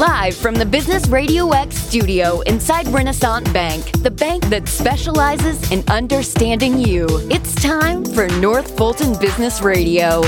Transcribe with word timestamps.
Live 0.00 0.34
from 0.34 0.54
the 0.54 0.64
Business 0.64 1.06
Radio 1.08 1.50
X 1.50 1.76
studio 1.76 2.40
inside 2.46 2.88
Renaissance 2.88 3.52
Bank, 3.52 3.84
the 4.00 4.10
bank 4.10 4.42
that 4.46 4.66
specializes 4.66 5.70
in 5.70 5.84
understanding 5.88 6.78
you. 6.78 7.06
It's 7.30 7.54
time 7.56 8.06
for 8.06 8.26
North 8.38 8.78
Fulton 8.78 9.20
Business 9.20 9.60
Radio. 9.60 10.22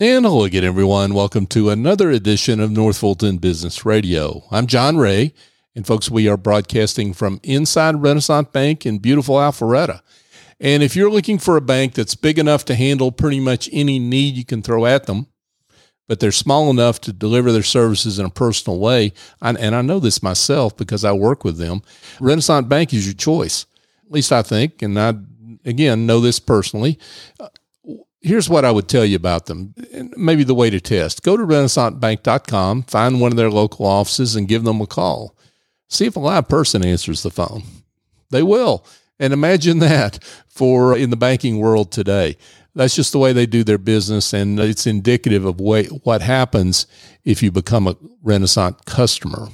And 0.00 0.24
hello 0.24 0.42
again, 0.42 0.64
everyone. 0.64 1.14
Welcome 1.14 1.46
to 1.46 1.70
another 1.70 2.10
edition 2.10 2.58
of 2.58 2.72
North 2.72 2.98
Fulton 2.98 3.38
Business 3.38 3.86
Radio. 3.86 4.42
I'm 4.50 4.66
John 4.66 4.96
Ray, 4.96 5.34
and 5.76 5.86
folks, 5.86 6.10
we 6.10 6.26
are 6.26 6.36
broadcasting 6.36 7.14
from 7.14 7.38
inside 7.44 8.02
Renaissance 8.02 8.48
Bank 8.52 8.84
in 8.84 8.98
beautiful 8.98 9.36
Alpharetta. 9.36 10.00
And 10.58 10.82
if 10.82 10.96
you're 10.96 11.12
looking 11.12 11.38
for 11.38 11.56
a 11.56 11.60
bank 11.60 11.94
that's 11.94 12.16
big 12.16 12.40
enough 12.40 12.64
to 12.64 12.74
handle 12.74 13.12
pretty 13.12 13.38
much 13.38 13.68
any 13.72 14.00
need 14.00 14.34
you 14.34 14.44
can 14.44 14.60
throw 14.60 14.84
at 14.84 15.06
them, 15.06 15.28
but 16.06 16.20
they're 16.20 16.32
small 16.32 16.70
enough 16.70 17.00
to 17.02 17.12
deliver 17.12 17.52
their 17.52 17.62
services 17.62 18.18
in 18.18 18.26
a 18.26 18.30
personal 18.30 18.78
way, 18.78 19.12
and 19.40 19.58
I 19.58 19.82
know 19.82 20.00
this 20.00 20.22
myself 20.22 20.76
because 20.76 21.04
I 21.04 21.12
work 21.12 21.44
with 21.44 21.56
them, 21.58 21.82
Renaissance 22.20 22.66
Bank 22.66 22.92
is 22.92 23.06
your 23.06 23.14
choice. 23.14 23.66
At 24.06 24.12
least 24.12 24.32
I 24.32 24.42
think, 24.42 24.82
and 24.82 24.98
I, 24.98 25.14
again, 25.64 26.06
know 26.06 26.20
this 26.20 26.38
personally. 26.38 26.98
Uh, 27.40 27.48
here's 28.20 28.48
what 28.48 28.64
I 28.64 28.70
would 28.70 28.88
tell 28.88 29.04
you 29.04 29.16
about 29.16 29.46
them. 29.46 29.74
Maybe 30.16 30.44
the 30.44 30.54
way 30.54 30.70
to 30.70 30.80
test. 30.80 31.22
Go 31.22 31.36
to 31.36 31.44
renaissancebank.com, 31.44 32.82
find 32.84 33.20
one 33.20 33.32
of 33.32 33.36
their 33.36 33.50
local 33.50 33.86
offices, 33.86 34.34
and 34.34 34.48
give 34.48 34.64
them 34.64 34.80
a 34.80 34.86
call. 34.86 35.36
See 35.88 36.06
if 36.06 36.16
a 36.16 36.20
live 36.20 36.48
person 36.48 36.84
answers 36.84 37.22
the 37.22 37.30
phone. 37.30 37.62
They 38.30 38.42
will. 38.42 38.84
And 39.20 39.32
imagine 39.32 39.78
that 39.80 40.22
for 40.48 40.94
uh, 40.94 40.96
in 40.96 41.10
the 41.10 41.16
banking 41.16 41.58
world 41.58 41.92
today. 41.92 42.36
That's 42.74 42.96
just 42.96 43.12
the 43.12 43.18
way 43.18 43.32
they 43.32 43.46
do 43.46 43.62
their 43.62 43.78
business, 43.78 44.32
and 44.32 44.58
it's 44.58 44.86
indicative 44.86 45.44
of 45.44 45.60
way, 45.60 45.84
what 45.86 46.22
happens 46.22 46.86
if 47.24 47.42
you 47.42 47.52
become 47.52 47.86
a 47.86 47.96
Renaissance 48.22 48.80
customer. 48.84 49.48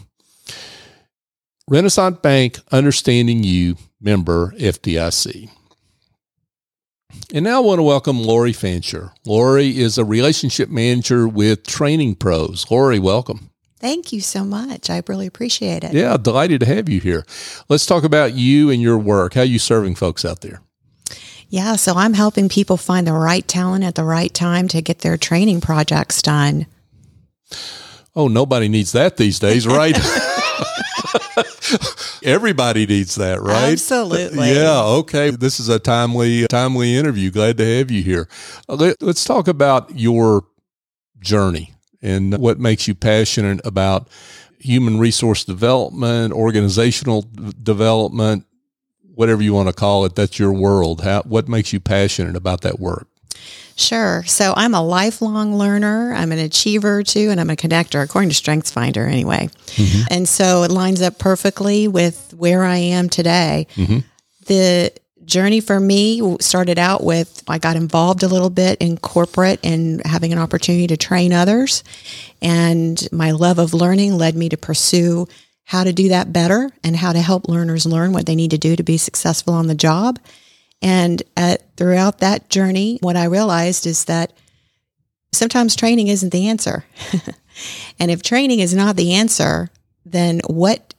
Renaissance 1.69 2.19
Bank, 2.22 2.59
understanding 2.72 3.44
you, 3.44 3.77
member 4.00 4.53
FDIC. 4.59 5.50
And 7.33 7.44
now 7.44 7.59
I 7.59 7.64
want 7.64 7.78
to 7.78 7.83
welcome 7.83 8.20
Lori 8.22 8.53
Fancher. 8.53 9.12
Lori 9.25 9.78
is 9.78 9.98
a 9.98 10.05
relationship 10.05 10.69
manager 10.69 11.28
with 11.28 11.64
Training 11.66 12.16
Pros. 12.16 12.69
Lori, 12.70 12.98
welcome. 12.98 13.50
Thank 13.78 14.12
you 14.12 14.20
so 14.20 14.44
much. 14.44 14.91
I 14.91 15.03
really 15.06 15.27
appreciate 15.27 15.84
it. 15.84 15.92
Yeah, 15.92 16.16
delighted 16.16 16.61
to 16.61 16.66
have 16.66 16.89
you 16.89 17.00
here. 17.00 17.25
Let's 17.69 17.87
talk 17.87 18.05
about 18.05 18.34
you 18.34 18.70
and 18.70 18.83
your 18.83 18.98
work. 18.98 19.34
How 19.34 19.42
are 19.42 19.44
you 19.44 19.59
serving 19.59 19.94
folks 19.94 20.25
out 20.25 20.41
there? 20.41 20.61
Yeah, 21.51 21.77
so 21.77 21.95
I'm 21.95 22.15
helping 22.15 22.48
people 22.48 22.77
find 22.77 23.06
the 23.06 23.12
right 23.12 23.47
talent 23.47 23.84
at 23.84 23.97
the 23.97 24.05
right 24.05 24.33
time 24.33 24.69
to 24.69 24.81
get 24.81 25.01
their 25.01 25.17
training 25.17 25.61
projects 25.61 26.23
done. 26.23 26.67
Oh, 28.15 28.29
nobody 28.29 28.69
needs 28.69 28.93
that 28.93 29.17
these 29.17 29.39
days, 29.41 29.67
right? 29.67 29.98
Everybody 32.23 32.87
needs 32.87 33.17
that, 33.17 33.41
right? 33.41 33.73
Absolutely. 33.73 34.53
Yeah. 34.53 34.83
Okay. 34.83 35.31
This 35.31 35.61
is 35.61 35.69
a 35.69 35.78
timely, 35.78 36.47
timely 36.47 36.97
interview. 36.97 37.31
Glad 37.31 37.59
to 37.59 37.78
have 37.78 37.91
you 37.91 38.03
here. 38.03 38.28
Uh, 38.69 38.93
let's 39.01 39.25
talk 39.25 39.48
about 39.48 39.97
your 39.97 40.45
journey 41.21 41.75
and 42.03 42.39
what 42.39 42.59
makes 42.59 42.89
you 42.89 42.95
passionate 42.95 43.61
about 43.65 44.09
human 44.59 44.98
resource 44.98 45.45
development, 45.45 46.33
organizational 46.33 47.27
development, 47.62 48.45
whatever 49.14 49.42
you 49.42 49.53
want 49.53 49.69
to 49.69 49.75
call 49.75 50.05
it. 50.05 50.14
That's 50.14 50.39
your 50.39 50.53
world. 50.53 51.03
How, 51.03 51.22
what 51.22 51.48
makes 51.48 51.72
you 51.72 51.80
passionate 51.80 52.36
about 52.36 52.62
that 52.62 52.78
work? 52.78 53.06
Sure. 53.77 54.22
So 54.25 54.53
I'm 54.56 54.75
a 54.75 54.83
lifelong 54.83 55.56
learner. 55.56 56.12
I'm 56.14 56.33
an 56.33 56.39
achiever 56.39 57.03
too, 57.03 57.31
and 57.31 57.41
I'm 57.41 57.48
a 57.48 57.56
connector, 57.56 58.03
according 58.03 58.31
to 58.31 58.36
StrengthsFinder, 58.36 59.10
anyway. 59.10 59.48
Mm-hmm. 59.66 60.03
And 60.10 60.28
so 60.28 60.65
it 60.65 60.71
lines 60.71 61.00
up 61.00 61.19
perfectly 61.19 61.88
with 61.88 62.34
where 62.37 62.65
I 62.65 62.76
am 62.76 63.09
today. 63.09 63.66
Mm-hmm. 63.76 64.00
The 64.47 64.93
journey 65.25 65.60
for 65.60 65.78
me 65.81 66.37
started 66.41 66.78
out 66.78 67.04
with 67.04 67.42
I 67.48 67.59
got 67.59 67.77
involved 67.77 68.22
a 68.22 68.28
little 68.28 68.50
bit 68.50 68.78
in 68.81 68.98
corporate 68.98 69.60
and 69.65 70.04
having 70.04 70.32
an 70.32 70.38
opportunity 70.38 70.88
to 70.88 70.97
train 70.97 71.32
others. 71.32 71.84
And 72.42 73.09
my 73.12 73.31
love 73.31 73.59
of 73.59 73.72
learning 73.72 74.19
led 74.19 74.34
me 74.34 74.48
to 74.50 74.56
pursue 74.56 75.28
how 75.65 75.84
to 75.84 75.93
do 75.93 76.09
that 76.09 76.32
better 76.32 76.71
and 76.82 76.97
how 76.97 77.12
to 77.12 77.21
help 77.21 77.48
learners 77.48 77.87
learn 77.87 78.12
what 78.12 78.26
they 78.26 78.34
need 78.34 78.50
to 78.50 78.59
do 78.59 78.76
to 78.76 78.82
be 78.82 78.97
successful 78.97 79.54
on 79.54 79.66
the 79.66 79.75
job. 79.75 80.19
And 80.82 81.22
at, 81.37 81.76
throughout 81.76 82.19
that 82.19 82.48
journey, 82.48 82.98
what 83.03 83.16
I 83.16 83.25
realized 83.25 83.87
is 83.87 84.06
that 84.06 84.32
sometimes 85.32 85.76
training 85.76 86.09
isn't 86.09 86.32
the 86.32 86.48
answer. 86.48 86.84
and 87.98 88.10
if 88.10 88.22
training 88.22 88.60
is 88.60 88.75
not 88.75 88.97
the 88.97 89.12
answer, 89.15 89.71
then 90.04 90.41
what 90.47 90.94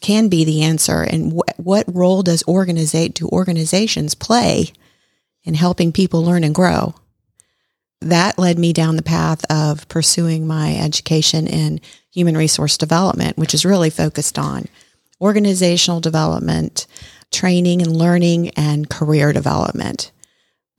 can 0.00 0.28
be 0.28 0.44
the 0.44 0.62
answer 0.62 1.02
and 1.02 1.32
wh- 1.32 1.58
what 1.58 1.92
role 1.92 2.22
does 2.22 2.42
organizate 2.46 3.14
do 3.14 3.28
organizations 3.28 4.14
play 4.14 4.72
in 5.44 5.54
helping 5.54 5.92
people 5.92 6.22
learn 6.22 6.44
and 6.44 6.54
grow 6.54 6.94
that 8.00 8.38
led 8.38 8.58
me 8.58 8.72
down 8.72 8.96
the 8.96 9.02
path 9.02 9.44
of 9.50 9.88
pursuing 9.88 10.46
my 10.46 10.76
education 10.76 11.46
in 11.46 11.80
human 12.10 12.36
resource 12.36 12.76
development 12.76 13.36
which 13.36 13.54
is 13.54 13.64
really 13.64 13.90
focused 13.90 14.38
on 14.38 14.66
organizational 15.20 16.00
development 16.00 16.86
training 17.32 17.82
and 17.82 17.96
learning 17.96 18.50
and 18.50 18.90
career 18.90 19.32
development 19.32 20.12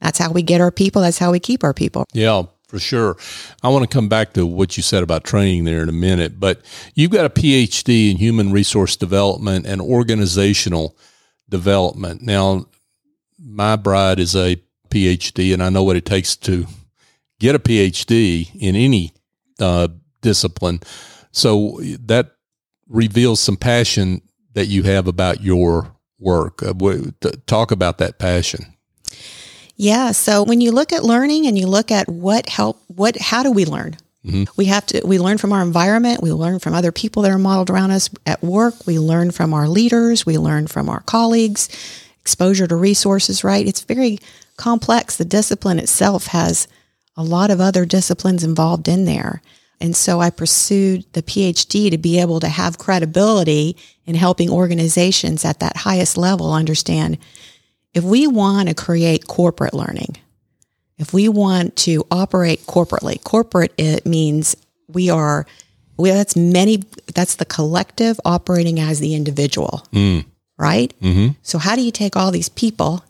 that's 0.00 0.18
how 0.18 0.30
we 0.30 0.42
get 0.42 0.60
our 0.60 0.70
people 0.70 1.02
that's 1.02 1.18
how 1.18 1.32
we 1.32 1.40
keep 1.40 1.64
our 1.64 1.74
people 1.74 2.04
yeah 2.12 2.42
for 2.68 2.80
sure. 2.80 3.16
I 3.62 3.68
want 3.68 3.88
to 3.88 3.94
come 3.94 4.08
back 4.08 4.32
to 4.32 4.44
what 4.44 4.76
you 4.76 4.82
said 4.82 5.02
about 5.02 5.24
training 5.24 5.64
there 5.64 5.82
in 5.82 5.88
a 5.88 5.92
minute, 5.92 6.40
but 6.40 6.62
you've 6.94 7.12
got 7.12 7.24
a 7.24 7.30
PhD 7.30 8.10
in 8.10 8.16
human 8.16 8.52
resource 8.52 8.96
development 8.96 9.66
and 9.66 9.80
organizational 9.80 10.96
development. 11.48 12.22
Now, 12.22 12.66
my 13.38 13.76
bride 13.76 14.18
is 14.18 14.34
a 14.34 14.60
PhD, 14.90 15.54
and 15.54 15.62
I 15.62 15.68
know 15.68 15.84
what 15.84 15.96
it 15.96 16.04
takes 16.04 16.36
to 16.38 16.66
get 17.38 17.54
a 17.54 17.58
PhD 17.58 18.50
in 18.54 18.76
any 18.76 19.12
uh, 19.60 19.88
discipline. 20.20 20.80
So 21.32 21.80
that 22.06 22.32
reveals 22.88 23.40
some 23.40 23.56
passion 23.56 24.22
that 24.54 24.66
you 24.66 24.84
have 24.84 25.06
about 25.06 25.42
your 25.42 25.94
work. 26.18 26.62
Uh, 26.62 26.72
talk 27.46 27.70
about 27.70 27.98
that 27.98 28.18
passion. 28.18 28.74
Yeah. 29.76 30.12
So 30.12 30.42
when 30.42 30.62
you 30.62 30.72
look 30.72 30.92
at 30.92 31.04
learning 31.04 31.46
and 31.46 31.58
you 31.58 31.66
look 31.66 31.90
at 31.90 32.08
what 32.08 32.48
help, 32.48 32.80
what, 32.86 33.18
how 33.18 33.42
do 33.42 33.52
we 33.52 33.66
learn? 33.66 33.96
Mm-hmm. 34.24 34.44
We 34.56 34.64
have 34.64 34.86
to, 34.86 35.02
we 35.06 35.18
learn 35.18 35.38
from 35.38 35.52
our 35.52 35.62
environment. 35.62 36.22
We 36.22 36.32
learn 36.32 36.58
from 36.58 36.74
other 36.74 36.90
people 36.90 37.22
that 37.22 37.30
are 37.30 37.38
modeled 37.38 37.70
around 37.70 37.90
us 37.90 38.08
at 38.24 38.42
work. 38.42 38.86
We 38.86 38.98
learn 38.98 39.30
from 39.30 39.52
our 39.52 39.68
leaders. 39.68 40.24
We 40.24 40.38
learn 40.38 40.66
from 40.66 40.88
our 40.88 41.00
colleagues, 41.00 41.68
exposure 42.20 42.66
to 42.66 42.74
resources, 42.74 43.44
right? 43.44 43.66
It's 43.66 43.82
very 43.82 44.18
complex. 44.56 45.16
The 45.16 45.24
discipline 45.24 45.78
itself 45.78 46.28
has 46.28 46.66
a 47.16 47.22
lot 47.22 47.50
of 47.50 47.60
other 47.60 47.84
disciplines 47.84 48.44
involved 48.44 48.88
in 48.88 49.04
there. 49.04 49.42
And 49.80 49.94
so 49.94 50.20
I 50.20 50.30
pursued 50.30 51.04
the 51.12 51.22
PhD 51.22 51.90
to 51.90 51.98
be 51.98 52.20
able 52.20 52.40
to 52.40 52.48
have 52.48 52.78
credibility 52.78 53.76
in 54.06 54.14
helping 54.14 54.50
organizations 54.50 55.44
at 55.44 55.60
that 55.60 55.76
highest 55.76 56.16
level 56.16 56.52
understand 56.52 57.18
if 57.96 58.04
we 58.04 58.26
want 58.26 58.68
to 58.68 58.74
create 58.74 59.26
corporate 59.26 59.72
learning, 59.72 60.18
if 60.98 61.14
we 61.14 61.28
want 61.28 61.76
to 61.76 62.06
operate 62.10 62.60
corporately, 62.66 63.22
corporate 63.22 63.72
it 63.78 64.04
means 64.04 64.54
we 64.88 65.08
are 65.08 65.46
we, 65.96 66.10
that's 66.10 66.36
many 66.36 66.84
that's 67.14 67.36
the 67.36 67.46
collective 67.46 68.20
operating 68.24 68.78
as 68.78 69.00
the 69.00 69.14
individual. 69.14 69.82
Mm. 69.92 70.26
Right? 70.58 70.94
Mm-hmm. 71.00 71.32
So 71.42 71.58
how 71.58 71.74
do 71.74 71.82
you 71.82 71.90
take 71.90 72.16
all 72.16 72.30
these 72.30 72.48
people 72.48 73.02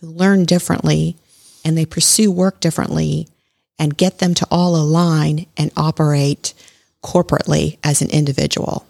who 0.00 0.08
learn 0.08 0.44
differently 0.44 1.16
and 1.64 1.76
they 1.76 1.86
pursue 1.86 2.30
work 2.30 2.60
differently 2.60 3.28
and 3.78 3.96
get 3.96 4.18
them 4.18 4.34
to 4.34 4.46
all 4.50 4.76
align 4.76 5.46
and 5.56 5.70
operate 5.76 6.54
corporately 7.02 7.78
as 7.84 8.02
an 8.02 8.10
individual? 8.10 8.86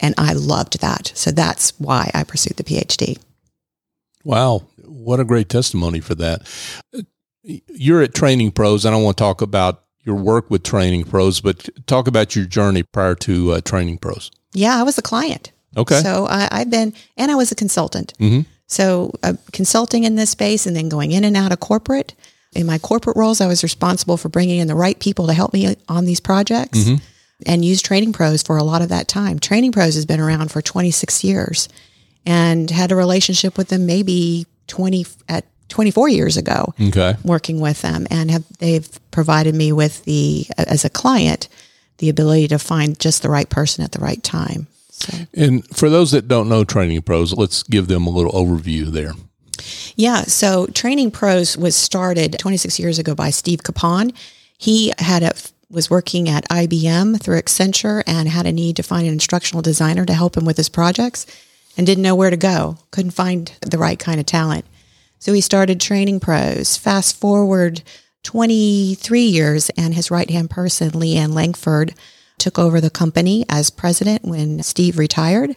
And 0.00 0.14
I 0.16 0.32
loved 0.32 0.80
that. 0.80 1.12
So 1.14 1.30
that's 1.30 1.78
why 1.78 2.10
I 2.14 2.24
pursued 2.24 2.56
the 2.56 2.64
PhD. 2.64 3.18
Wow. 4.24 4.62
What 4.84 5.20
a 5.20 5.24
great 5.24 5.48
testimony 5.48 6.00
for 6.00 6.14
that. 6.16 6.42
You're 7.42 8.02
at 8.02 8.14
Training 8.14 8.52
Pros. 8.52 8.84
I 8.84 8.90
don't 8.90 9.02
want 9.02 9.16
to 9.16 9.22
talk 9.22 9.42
about 9.42 9.84
your 10.04 10.16
work 10.16 10.50
with 10.50 10.62
Training 10.62 11.04
Pros, 11.04 11.40
but 11.40 11.68
talk 11.86 12.06
about 12.06 12.36
your 12.36 12.44
journey 12.44 12.82
prior 12.82 13.14
to 13.16 13.52
uh, 13.52 13.60
Training 13.60 13.98
Pros. 13.98 14.30
Yeah, 14.52 14.78
I 14.78 14.82
was 14.82 14.98
a 14.98 15.02
client. 15.02 15.52
Okay. 15.76 16.00
So 16.00 16.26
I, 16.26 16.48
have 16.52 16.70
been, 16.70 16.94
and 17.16 17.30
I 17.30 17.34
was 17.34 17.52
a 17.52 17.54
consultant. 17.54 18.12
Mm-hmm. 18.18 18.40
So 18.66 19.12
uh, 19.22 19.34
consulting 19.52 20.04
in 20.04 20.16
this 20.16 20.30
space 20.30 20.66
and 20.66 20.76
then 20.76 20.88
going 20.88 21.12
in 21.12 21.24
and 21.24 21.36
out 21.36 21.52
of 21.52 21.60
corporate. 21.60 22.14
In 22.54 22.66
my 22.66 22.78
corporate 22.78 23.16
roles, 23.16 23.40
I 23.40 23.46
was 23.46 23.62
responsible 23.62 24.16
for 24.16 24.28
bringing 24.28 24.58
in 24.58 24.68
the 24.68 24.74
right 24.74 24.98
people 24.98 25.26
to 25.26 25.32
help 25.32 25.52
me 25.52 25.76
on 25.88 26.04
these 26.06 26.20
projects 26.20 26.78
mm-hmm. 26.78 26.96
and 27.46 27.64
use 27.64 27.82
Training 27.82 28.12
Pros 28.12 28.42
for 28.42 28.56
a 28.56 28.64
lot 28.64 28.82
of 28.82 28.88
that 28.88 29.06
time. 29.08 29.38
Training 29.38 29.72
Pros 29.72 29.94
has 29.94 30.06
been 30.06 30.20
around 30.20 30.50
for 30.50 30.62
26 30.62 31.22
years 31.24 31.68
and 32.24 32.70
had 32.70 32.90
a 32.90 32.96
relationship 32.96 33.56
with 33.58 33.68
them 33.68 33.86
maybe 33.86 34.46
20 34.66 35.06
at 35.28 35.44
24 35.68 36.08
years 36.08 36.36
ago 36.36 36.74
Okay. 36.80 37.14
working 37.24 37.60
with 37.60 37.82
them 37.82 38.06
and 38.10 38.30
have 38.30 38.44
they've 38.58 38.88
provided 39.10 39.54
me 39.54 39.70
with 39.70 40.04
the 40.04 40.46
as 40.56 40.84
a 40.84 40.90
client 40.90 41.48
the 41.98 42.08
ability 42.08 42.48
to 42.48 42.58
find 42.58 42.98
just 42.98 43.22
the 43.22 43.28
right 43.28 43.48
person 43.50 43.84
at 43.84 43.92
the 43.92 43.98
right 43.98 44.22
time. 44.22 44.66
So 44.90 45.12
And 45.34 45.66
for 45.76 45.90
those 45.90 46.12
that 46.12 46.28
don't 46.28 46.48
know 46.48 46.64
Training 46.64 47.02
Pros, 47.02 47.32
let's 47.34 47.62
give 47.62 47.88
them 47.88 48.06
a 48.06 48.10
little 48.10 48.32
overview 48.32 48.86
there. 48.86 49.12
Yeah. 49.96 50.22
So 50.22 50.66
Training 50.68 51.10
Pros 51.10 51.56
was 51.56 51.76
started 51.76 52.38
26 52.38 52.78
years 52.78 52.98
ago 52.98 53.14
by 53.14 53.30
Steve 53.30 53.62
Capon. 53.62 54.12
He 54.56 54.92
had 54.98 55.22
a 55.22 55.32
was 55.70 55.90
working 55.90 56.28
at 56.28 56.48
IBM 56.48 57.20
through 57.20 57.38
Accenture 57.38 58.02
and 58.06 58.28
had 58.28 58.46
a 58.46 58.52
need 58.52 58.76
to 58.76 58.82
find 58.82 59.06
an 59.06 59.12
instructional 59.12 59.62
designer 59.62 60.06
to 60.06 60.14
help 60.14 60.36
him 60.36 60.46
with 60.46 60.56
his 60.56 60.68
projects 60.68 61.26
and 61.76 61.86
didn't 61.86 62.02
know 62.02 62.14
where 62.14 62.30
to 62.30 62.36
go. 62.36 62.78
Couldn't 62.90 63.10
find 63.10 63.52
the 63.60 63.78
right 63.78 63.98
kind 63.98 64.18
of 64.18 64.26
talent. 64.26 64.64
So 65.18 65.32
he 65.32 65.40
started 65.40 65.80
Training 65.80 66.20
Pros. 66.20 66.76
Fast 66.76 67.16
forward 67.20 67.82
23 68.22 69.20
years 69.20 69.70
and 69.70 69.94
his 69.94 70.10
right-hand 70.10 70.50
person, 70.50 70.90
Leanne 70.90 71.34
Langford, 71.34 71.94
took 72.38 72.58
over 72.58 72.80
the 72.80 72.90
company 72.90 73.44
as 73.48 73.70
president 73.70 74.24
when 74.24 74.62
Steve 74.62 74.96
retired 74.98 75.56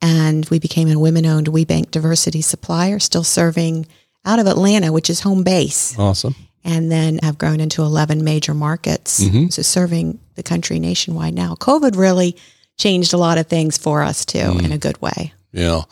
and 0.00 0.48
we 0.48 0.58
became 0.58 0.88
a 0.88 0.98
women-owned 0.98 1.46
WBENC 1.46 1.90
diversity 1.90 2.42
supplier, 2.42 2.98
still 2.98 3.24
serving 3.24 3.86
out 4.24 4.38
of 4.38 4.46
Atlanta, 4.46 4.92
which 4.92 5.10
is 5.10 5.20
home 5.20 5.42
base, 5.42 5.98
Awesome. 5.98 6.34
and 6.64 6.90
then 6.90 7.18
have 7.22 7.38
grown 7.38 7.60
into 7.60 7.82
11 7.82 8.22
major 8.22 8.54
markets, 8.54 9.22
mm-hmm. 9.22 9.48
so 9.48 9.62
serving 9.62 10.18
the 10.34 10.42
country 10.42 10.78
nationwide 10.78 11.34
now. 11.34 11.54
COVID 11.54 11.96
really 11.96 12.36
changed 12.78 13.12
a 13.12 13.18
lot 13.18 13.38
of 13.38 13.46
things 13.46 13.76
for 13.78 14.02
us 14.02 14.24
too, 14.24 14.38
mm. 14.38 14.64
in 14.64 14.72
a 14.72 14.78
good 14.78 15.00
way. 15.02 15.32
Yeah. 15.52 15.82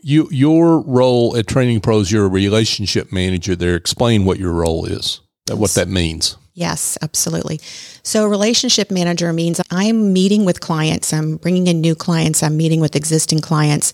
You 0.00 0.28
your 0.30 0.80
role 0.80 1.36
at 1.36 1.46
Training 1.46 1.80
Pros, 1.80 2.12
you're 2.12 2.26
a 2.26 2.28
relationship 2.28 3.12
manager 3.12 3.56
there. 3.56 3.74
Explain 3.74 4.24
what 4.24 4.38
your 4.38 4.52
role 4.52 4.84
is. 4.84 5.20
What 5.56 5.74
that 5.74 5.88
means. 5.88 6.36
Yes, 6.58 6.98
absolutely. 7.02 7.60
So, 8.02 8.26
relationship 8.26 8.90
manager 8.90 9.32
means 9.32 9.60
I'm 9.70 10.12
meeting 10.12 10.44
with 10.44 10.60
clients, 10.60 11.12
I'm 11.12 11.36
bringing 11.36 11.68
in 11.68 11.80
new 11.80 11.94
clients, 11.94 12.42
I'm 12.42 12.56
meeting 12.56 12.80
with 12.80 12.96
existing 12.96 13.40
clients. 13.40 13.92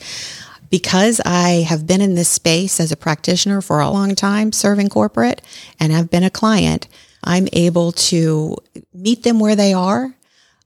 Because 0.71 1.21
I 1.25 1.62
have 1.69 1.87
been 1.87 2.01
in 2.01 2.15
this 2.15 2.31
space 2.31 2.81
as 2.81 2.91
a 2.91 2.97
practitioner 2.97 3.61
for 3.61 3.81
a 3.81 3.91
long 3.91 4.15
time, 4.15 4.51
serving 4.51 4.89
corporate, 4.89 5.43
and 5.79 5.93
I've 5.93 6.11
been 6.11 6.25
a 6.25 6.31
client, 6.31 6.89
I'm 7.23 7.49
able 7.53 7.93
to 7.93 8.56
meet 8.93 9.25
them 9.25 9.39
where 9.41 9.55
they 9.55 9.73
are 9.73 10.15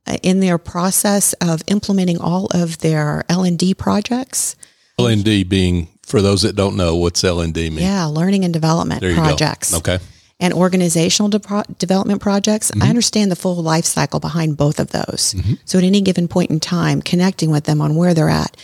uh, 0.06 0.16
in 0.22 0.40
their 0.40 0.56
process 0.56 1.32
of 1.34 1.62
implementing 1.66 2.20
all 2.20 2.46
of 2.54 2.78
their 2.78 3.24
L&D 3.28 3.74
projects. 3.74 4.56
L&D 4.98 5.44
being, 5.44 5.88
for 6.06 6.22
those 6.22 6.42
that 6.42 6.56
don't 6.56 6.76
know, 6.76 6.96
what's 6.96 7.22
L&D 7.24 7.70
mean? 7.70 7.80
Yeah, 7.80 8.04
learning 8.04 8.44
and 8.44 8.54
development 8.54 9.02
projects. 9.02 9.72
go. 9.72 9.78
Okay. 9.78 9.98
And 10.40 10.54
organizational 10.54 11.28
de- 11.28 11.64
development 11.78 12.20
projects, 12.22 12.70
I 12.70 12.74
mm-hmm. 12.74 12.88
understand 12.88 13.30
the 13.30 13.36
full 13.36 13.56
life 13.56 13.84
cycle 13.84 14.20
behind 14.20 14.56
both 14.56 14.78
of 14.78 14.90
those. 14.90 15.34
Mm-hmm. 15.34 15.54
So 15.64 15.78
at 15.78 15.84
any 15.84 16.00
given 16.00 16.28
point 16.28 16.50
in 16.50 16.60
time, 16.60 17.02
connecting 17.02 17.50
with 17.50 17.64
them 17.64 17.80
on 17.80 17.96
where 17.96 18.14
they're 18.14 18.28
at, 18.28 18.56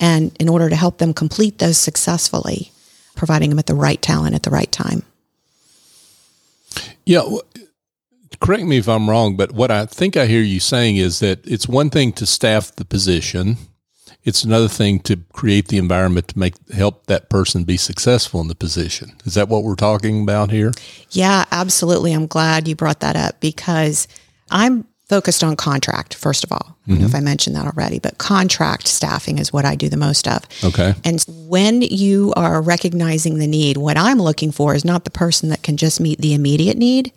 and 0.00 0.34
in 0.40 0.48
order 0.48 0.68
to 0.68 0.76
help 0.76 0.98
them 0.98 1.12
complete 1.12 1.58
those 1.58 1.76
successfully, 1.76 2.72
providing 3.14 3.50
them 3.50 3.56
with 3.56 3.66
the 3.66 3.74
right 3.74 4.00
talent 4.00 4.34
at 4.34 4.42
the 4.42 4.50
right 4.50 4.70
time. 4.72 5.02
Yeah. 7.04 7.20
w- 7.20 7.42
Correct 8.40 8.64
me 8.64 8.78
if 8.78 8.88
I'm 8.88 9.10
wrong, 9.10 9.36
but 9.36 9.50
what 9.50 9.72
I 9.72 9.84
think 9.86 10.16
I 10.16 10.26
hear 10.26 10.42
you 10.42 10.60
saying 10.60 10.96
is 10.96 11.18
that 11.18 11.44
it's 11.44 11.66
one 11.66 11.90
thing 11.90 12.12
to 12.12 12.26
staff 12.26 12.72
the 12.76 12.84
position. 12.84 13.56
It's 14.24 14.44
another 14.44 14.68
thing 14.68 15.00
to 15.00 15.16
create 15.32 15.68
the 15.68 15.78
environment 15.78 16.28
to 16.28 16.38
make 16.38 16.54
help 16.70 17.06
that 17.06 17.28
person 17.28 17.64
be 17.64 17.76
successful 17.76 18.40
in 18.40 18.48
the 18.48 18.54
position. 18.54 19.16
Is 19.24 19.34
that 19.34 19.48
what 19.48 19.64
we're 19.64 19.74
talking 19.74 20.22
about 20.22 20.50
here? 20.50 20.72
Yeah, 21.10 21.44
absolutely. 21.50 22.12
I'm 22.12 22.26
glad 22.26 22.68
you 22.68 22.76
brought 22.76 23.00
that 23.00 23.16
up 23.16 23.40
because 23.40 24.08
I'm 24.50 24.86
focused 25.08 25.42
on 25.42 25.56
contract, 25.56 26.14
first 26.14 26.44
of 26.44 26.52
all. 26.52 26.76
I 26.86 26.90
don't 26.90 27.00
know 27.00 27.04
if 27.06 27.10
mm-hmm. 27.10 27.16
I 27.16 27.20
mentioned 27.20 27.56
that 27.56 27.66
already, 27.66 27.98
but 27.98 28.18
contract 28.18 28.86
staffing 28.86 29.38
is 29.38 29.52
what 29.52 29.64
I 29.64 29.74
do 29.74 29.88
the 29.88 29.96
most 29.96 30.28
of. 30.28 30.44
Okay. 30.62 30.94
And 31.04 31.24
when 31.28 31.82
you 31.82 32.32
are 32.36 32.60
recognizing 32.60 33.38
the 33.38 33.46
need, 33.46 33.78
what 33.78 33.96
I'm 33.96 34.18
looking 34.18 34.52
for 34.52 34.74
is 34.74 34.84
not 34.84 35.04
the 35.04 35.10
person 35.10 35.48
that 35.48 35.62
can 35.62 35.76
just 35.76 36.00
meet 36.00 36.20
the 36.20 36.34
immediate 36.34 36.76
need, 36.76 37.12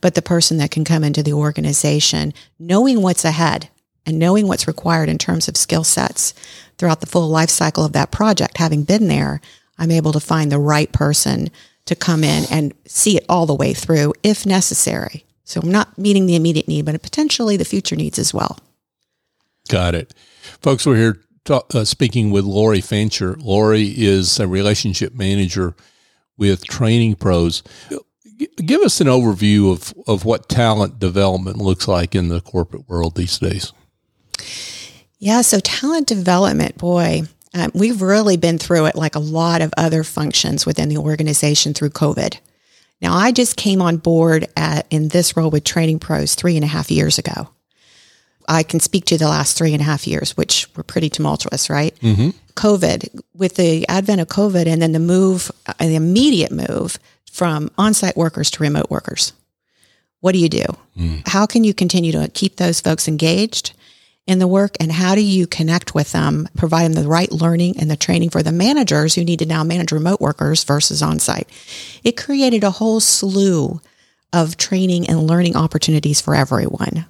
but 0.00 0.14
the 0.14 0.22
person 0.22 0.56
that 0.58 0.70
can 0.70 0.84
come 0.84 1.04
into 1.04 1.22
the 1.22 1.34
organization 1.34 2.32
knowing 2.58 3.02
what's 3.02 3.24
ahead 3.24 3.68
and 4.06 4.18
knowing 4.18 4.46
what's 4.46 4.66
required 4.66 5.08
in 5.08 5.18
terms 5.18 5.48
of 5.48 5.56
skill 5.56 5.84
sets 5.84 6.34
throughout 6.78 7.00
the 7.00 7.06
full 7.06 7.28
life 7.28 7.50
cycle 7.50 7.84
of 7.84 7.92
that 7.92 8.10
project. 8.10 8.58
Having 8.58 8.84
been 8.84 9.08
there, 9.08 9.40
I'm 9.78 9.90
able 9.90 10.12
to 10.12 10.20
find 10.20 10.50
the 10.50 10.58
right 10.58 10.90
person 10.92 11.50
to 11.86 11.94
come 11.94 12.24
in 12.24 12.44
and 12.50 12.74
see 12.86 13.16
it 13.16 13.24
all 13.28 13.46
the 13.46 13.54
way 13.54 13.74
through 13.74 14.14
if 14.22 14.46
necessary. 14.46 15.24
So 15.44 15.60
I'm 15.60 15.70
not 15.70 15.98
meeting 15.98 16.26
the 16.26 16.36
immediate 16.36 16.68
need, 16.68 16.86
but 16.86 17.00
potentially 17.02 17.56
the 17.56 17.64
future 17.64 17.96
needs 17.96 18.18
as 18.18 18.32
well. 18.32 18.58
Got 19.68 19.94
it. 19.94 20.14
Folks, 20.60 20.86
we're 20.86 20.96
here 20.96 21.20
ta- 21.44 21.64
uh, 21.72 21.84
speaking 21.84 22.30
with 22.30 22.44
Lori 22.44 22.80
Fancher. 22.80 23.36
Lori 23.38 23.94
is 23.96 24.40
a 24.40 24.48
relationship 24.48 25.14
manager 25.14 25.74
with 26.36 26.64
Training 26.64 27.14
Pros. 27.16 27.62
Give 28.56 28.80
us 28.80 29.00
an 29.00 29.06
overview 29.06 29.70
of, 29.72 29.94
of 30.06 30.24
what 30.24 30.48
talent 30.48 30.98
development 30.98 31.58
looks 31.58 31.86
like 31.86 32.14
in 32.14 32.28
the 32.28 32.40
corporate 32.40 32.88
world 32.88 33.14
these 33.14 33.38
days. 33.38 33.72
Yeah, 35.18 35.40
so 35.40 35.58
talent 35.60 36.06
development, 36.06 36.76
boy, 36.76 37.22
um, 37.54 37.70
we've 37.72 38.02
really 38.02 38.36
been 38.36 38.58
through 38.58 38.86
it 38.86 38.96
like 38.96 39.14
a 39.14 39.20
lot 39.20 39.62
of 39.62 39.72
other 39.76 40.04
functions 40.04 40.66
within 40.66 40.88
the 40.88 40.98
organization 40.98 41.72
through 41.72 41.90
COVID. 41.90 42.38
Now, 43.00 43.14
I 43.14 43.32
just 43.32 43.56
came 43.56 43.80
on 43.80 43.98
board 43.98 44.48
at, 44.56 44.86
in 44.90 45.08
this 45.08 45.36
role 45.36 45.50
with 45.50 45.64
Training 45.64 45.98
Pros 45.98 46.34
three 46.34 46.56
and 46.56 46.64
a 46.64 46.68
half 46.68 46.90
years 46.90 47.18
ago. 47.18 47.48
I 48.46 48.62
can 48.62 48.80
speak 48.80 49.06
to 49.06 49.18
the 49.18 49.28
last 49.28 49.56
three 49.56 49.72
and 49.72 49.80
a 49.80 49.84
half 49.84 50.06
years, 50.06 50.36
which 50.36 50.68
were 50.76 50.82
pretty 50.82 51.08
tumultuous, 51.08 51.70
right? 51.70 51.94
Mm-hmm. 52.00 52.30
COVID, 52.54 53.22
with 53.34 53.56
the 53.56 53.88
advent 53.88 54.20
of 54.20 54.28
COVID 54.28 54.66
and 54.66 54.82
then 54.82 54.92
the 54.92 54.98
move, 54.98 55.50
uh, 55.66 55.72
the 55.78 55.94
immediate 55.94 56.52
move 56.52 56.98
from 57.30 57.70
on 57.78 57.94
site 57.94 58.16
workers 58.16 58.50
to 58.52 58.62
remote 58.62 58.90
workers. 58.90 59.32
What 60.20 60.32
do 60.32 60.38
you 60.38 60.48
do? 60.48 60.64
How 61.26 61.46
can 61.46 61.64
you 61.64 61.74
continue 61.74 62.12
to 62.12 62.30
keep 62.32 62.56
those 62.56 62.80
folks 62.80 63.08
engaged? 63.08 63.72
In 64.26 64.38
the 64.38 64.48
work 64.48 64.76
and 64.80 64.90
how 64.90 65.14
do 65.14 65.20
you 65.20 65.46
connect 65.46 65.94
with 65.94 66.12
them, 66.12 66.48
provide 66.56 66.84
them 66.84 66.94
the 66.94 67.08
right 67.08 67.30
learning 67.30 67.78
and 67.78 67.90
the 67.90 67.96
training 67.96 68.30
for 68.30 68.42
the 68.42 68.52
managers 68.52 69.14
who 69.14 69.24
need 69.24 69.38
to 69.40 69.46
now 69.46 69.62
manage 69.62 69.92
remote 69.92 70.20
workers 70.20 70.64
versus 70.64 71.02
on 71.02 71.18
site. 71.18 71.48
It 72.02 72.16
created 72.16 72.64
a 72.64 72.70
whole 72.70 73.00
slew 73.00 73.80
of 74.32 74.56
training 74.56 75.08
and 75.08 75.26
learning 75.26 75.56
opportunities 75.56 76.20
for 76.20 76.34
everyone. 76.34 77.06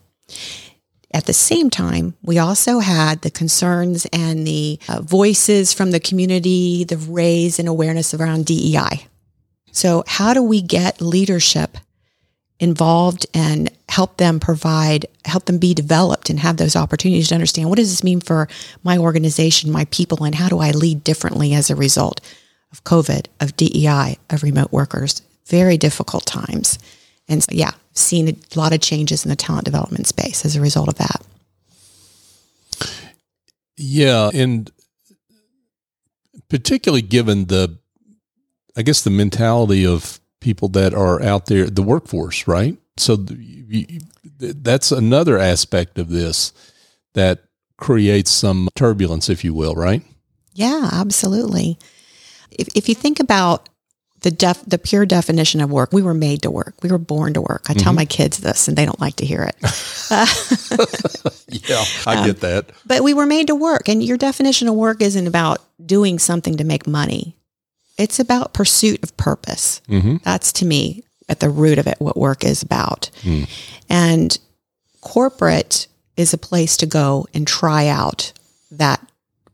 At 1.13 1.27
the 1.27 1.33
same 1.33 1.71
time, 1.71 2.17
we 2.23 2.39
also 2.39 2.81
had 2.81 3.23
the 3.23 3.31
concerns 3.31 4.05
and 4.13 4.45
the 4.45 4.81
uh, 4.89 5.01
voices 5.01 5.73
from 5.73 5.93
the 5.93 6.01
community, 6.01 6.83
the 6.83 6.97
raise 6.97 7.61
and 7.61 7.69
awareness 7.69 8.13
around 8.13 8.47
DEI. 8.47 9.07
So, 9.71 10.03
how 10.09 10.35
do 10.35 10.43
we 10.43 10.61
get 10.61 11.01
leadership 11.01 11.79
involved 12.61 13.27
and 13.35 13.71
help 13.89 14.17
them 14.17 14.41
provide, 14.41 15.07
help 15.25 15.47
them 15.47 15.59
be 15.59 15.75
developed 15.75 16.31
and 16.31 16.41
have 16.41 16.57
those 16.57 16.77
opportunities 16.77 17.29
to 17.29 17.35
understand 17.35 17.69
what 17.69 17.79
does 17.79 17.91
this 17.91 18.05
mean 18.05 18.21
for 18.21 18.49
my 18.83 18.97
organization, 18.97 19.71
my 19.71 19.85
people, 19.87 20.25
and 20.25 20.35
how 20.35 20.49
do 20.49 20.61
I 20.61 20.71
lead 20.71 21.05
differently 21.05 21.53
as 21.55 21.71
a 21.71 21.77
result 21.77 22.21
of 22.73 22.85
COVID, 22.85 23.27
of 23.41 23.57
DEI, 23.57 24.19
of 24.31 24.43
remote 24.43 24.73
workers? 24.73 25.23
Very 25.47 25.77
difficult 25.77 26.27
times. 26.27 26.79
And 27.29 27.43
so, 27.43 27.51
yeah, 27.53 27.73
seen 27.93 28.29
a 28.29 28.59
lot 28.59 28.73
of 28.73 28.81
changes 28.81 29.25
in 29.25 29.29
the 29.29 29.37
talent 29.37 29.65
development 29.65 30.07
space 30.07 30.45
as 30.45 30.57
a 30.57 30.61
result 30.61 30.89
of 30.89 30.97
that. 30.97 31.23
Yeah, 33.77 34.31
and 34.33 34.71
particularly 36.49 37.03
given 37.03 37.47
the, 37.47 37.79
I 38.77 38.83
guess 38.83 39.03
the 39.03 39.11
mentality 39.11 39.85
of 39.85 40.21
people 40.45 40.69
that 40.69 40.95
are 40.95 41.21
out 41.23 41.47
there, 41.47 41.69
the 41.69 41.83
workforce, 41.83 42.47
right? 42.47 42.77
So 42.97 43.25
you, 43.29 44.01
that's 44.39 44.93
another 44.93 45.39
aspect 45.39 45.99
of 45.99 46.11
this 46.11 46.53
that 47.15 47.45
creates 47.79 48.31
some 48.31 48.69
turbulence, 48.77 49.29
if 49.29 49.43
you 49.43 49.55
will, 49.55 49.75
right? 49.75 50.03
Yeah, 50.53 50.91
absolutely. 50.93 51.79
If, 52.51 52.69
if 52.77 52.89
you 52.89 52.95
think 52.95 53.19
about 53.19 53.69
the 54.21 54.31
def, 54.31 54.63
the 54.67 54.79
pure 54.79 55.07
definition 55.07 55.61
of 55.61 55.71
work, 55.71 55.93
we 55.93 56.03
were 56.03 56.15
made 56.15 56.43
to 56.43 56.51
work. 56.51 56.75
We 56.83 56.91
were 56.91 56.99
born 56.99 57.35
to 57.35 57.41
work. 57.41 57.65
I 57.69 57.73
tell 57.75 57.91
mm-hmm. 57.91 57.97
my 57.97 58.05
kids 58.05 58.39
this, 58.39 58.69
and 58.69 58.77
they 58.77 58.85
don't 58.85 59.01
like 59.01 59.17
to 59.17 59.27
hear 59.27 59.43
it. 59.43 59.57
Yeah, 61.69 61.85
I 62.07 62.17
um, 62.17 62.27
get 62.27 62.41
that. 62.41 62.71
But 62.85 63.05
we 63.05 63.15
were 63.15 63.27
made 63.27 63.47
to 63.47 63.55
work, 63.55 63.89
and 63.89 64.03
your 64.03 64.17
definition 64.17 64.69
of 64.69 64.75
work 64.75 65.01
isn't 65.01 65.27
about 65.27 65.59
doing 65.85 66.19
something 66.19 66.57
to 66.57 66.65
make 66.65 66.87
money. 66.87 67.37
It's 67.97 68.19
about 68.19 68.55
pursuit 68.55 69.03
of 69.03 69.17
purpose. 69.17 69.81
Mm-hmm. 69.89 70.17
That's 70.25 70.53
to 70.55 70.67
me 70.67 71.05
at 71.29 71.41
the 71.41 71.51
root 71.51 71.79
of 71.79 71.87
it 71.87 72.01
what 72.01 72.17
work 72.17 72.45
is 72.45 72.63
about. 72.63 73.11
Hmm. 73.23 73.45
And 73.89 74.39
corporate 75.01 75.87
is 76.17 76.33
a 76.33 76.39
place 76.39 76.77
to 76.79 76.87
go 76.87 77.27
and 77.35 77.47
try 77.47 77.89
out 77.89 78.33
that 78.71 79.07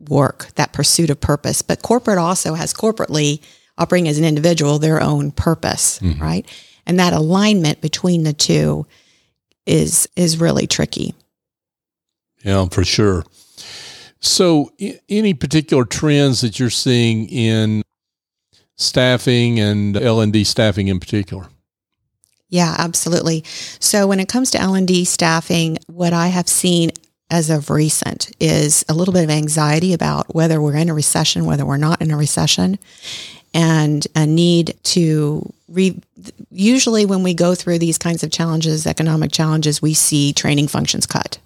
work, 0.09 0.49
that 0.55 0.73
pursuit 0.73 1.11
of 1.11 1.21
purpose. 1.21 1.63
But 1.63 1.83
corporate 1.83 2.19
also 2.19 2.55
has 2.55 2.73
corporately 2.73 3.41
operating 3.79 4.09
as 4.09 4.19
an 4.19 4.25
individual, 4.25 4.79
their 4.79 5.03
own 5.03 5.31
purpose, 5.31 5.99
mm-hmm. 5.99 6.23
right? 6.23 6.47
And 6.87 6.99
that 6.99 7.13
alignment 7.13 7.81
between 7.81 8.25
the 8.25 8.33
two 8.33 8.87
is 9.67 10.09
is 10.17 10.39
really 10.39 10.67
tricky. 10.67 11.15
Yeah, 12.43 12.67
for 12.71 12.85
sure. 12.85 13.25
So, 14.21 14.73
I- 14.81 15.01
any 15.09 15.35
particular 15.35 15.85
trends 15.85 16.41
that 16.41 16.59
you're 16.59 16.71
seeing 16.71 17.29
in 17.29 17.83
staffing 18.81 19.61
and 19.61 19.97
L 19.97 20.21
and 20.21 20.33
D 20.33 20.45
staffing 20.45 20.89
in 20.89 21.01
particular? 21.01 21.47
Yeah, 22.51 22.75
absolutely. 22.79 23.45
So 23.79 24.07
when 24.09 24.19
it 24.19 24.29
comes 24.29 24.51
to 24.51 24.61
L&D 24.61 25.05
staffing, 25.05 25.79
what 25.87 26.13
I 26.13 26.29
have 26.29 26.49
seen 26.49 26.91
as 27.31 27.49
of 27.49 27.71
recent 27.71 28.33
is 28.41 28.85
a 28.89 28.95
little 28.95 29.15
bit 29.15 29.23
of 29.23 29.31
anxiety 29.31 29.95
about 29.95 30.35
whether 30.35 30.61
we're 30.61 30.75
in 30.75 30.89
a 30.89 30.95
recession, 30.95 31.45
whether 31.45 31.65
we're 31.65 31.77
not 31.77 32.03
in 32.03 32.11
a 32.11 32.17
recession, 32.17 32.77
and 33.55 34.07
a 34.17 34.27
need 34.27 34.77
to 34.83 35.53
re- 35.69 36.01
usually 36.51 37.07
when 37.07 37.23
we 37.23 37.35
go 37.35 37.55
through 37.55 37.79
these 37.79 37.99
kinds 37.99 38.25
of 38.25 38.33
challenges, 38.33 38.85
economic 38.85 39.31
challenges, 39.31 39.81
we 39.81 39.95
see 39.95 40.33
training 40.33 40.67
functions 40.67 41.07
cut. 41.07 41.39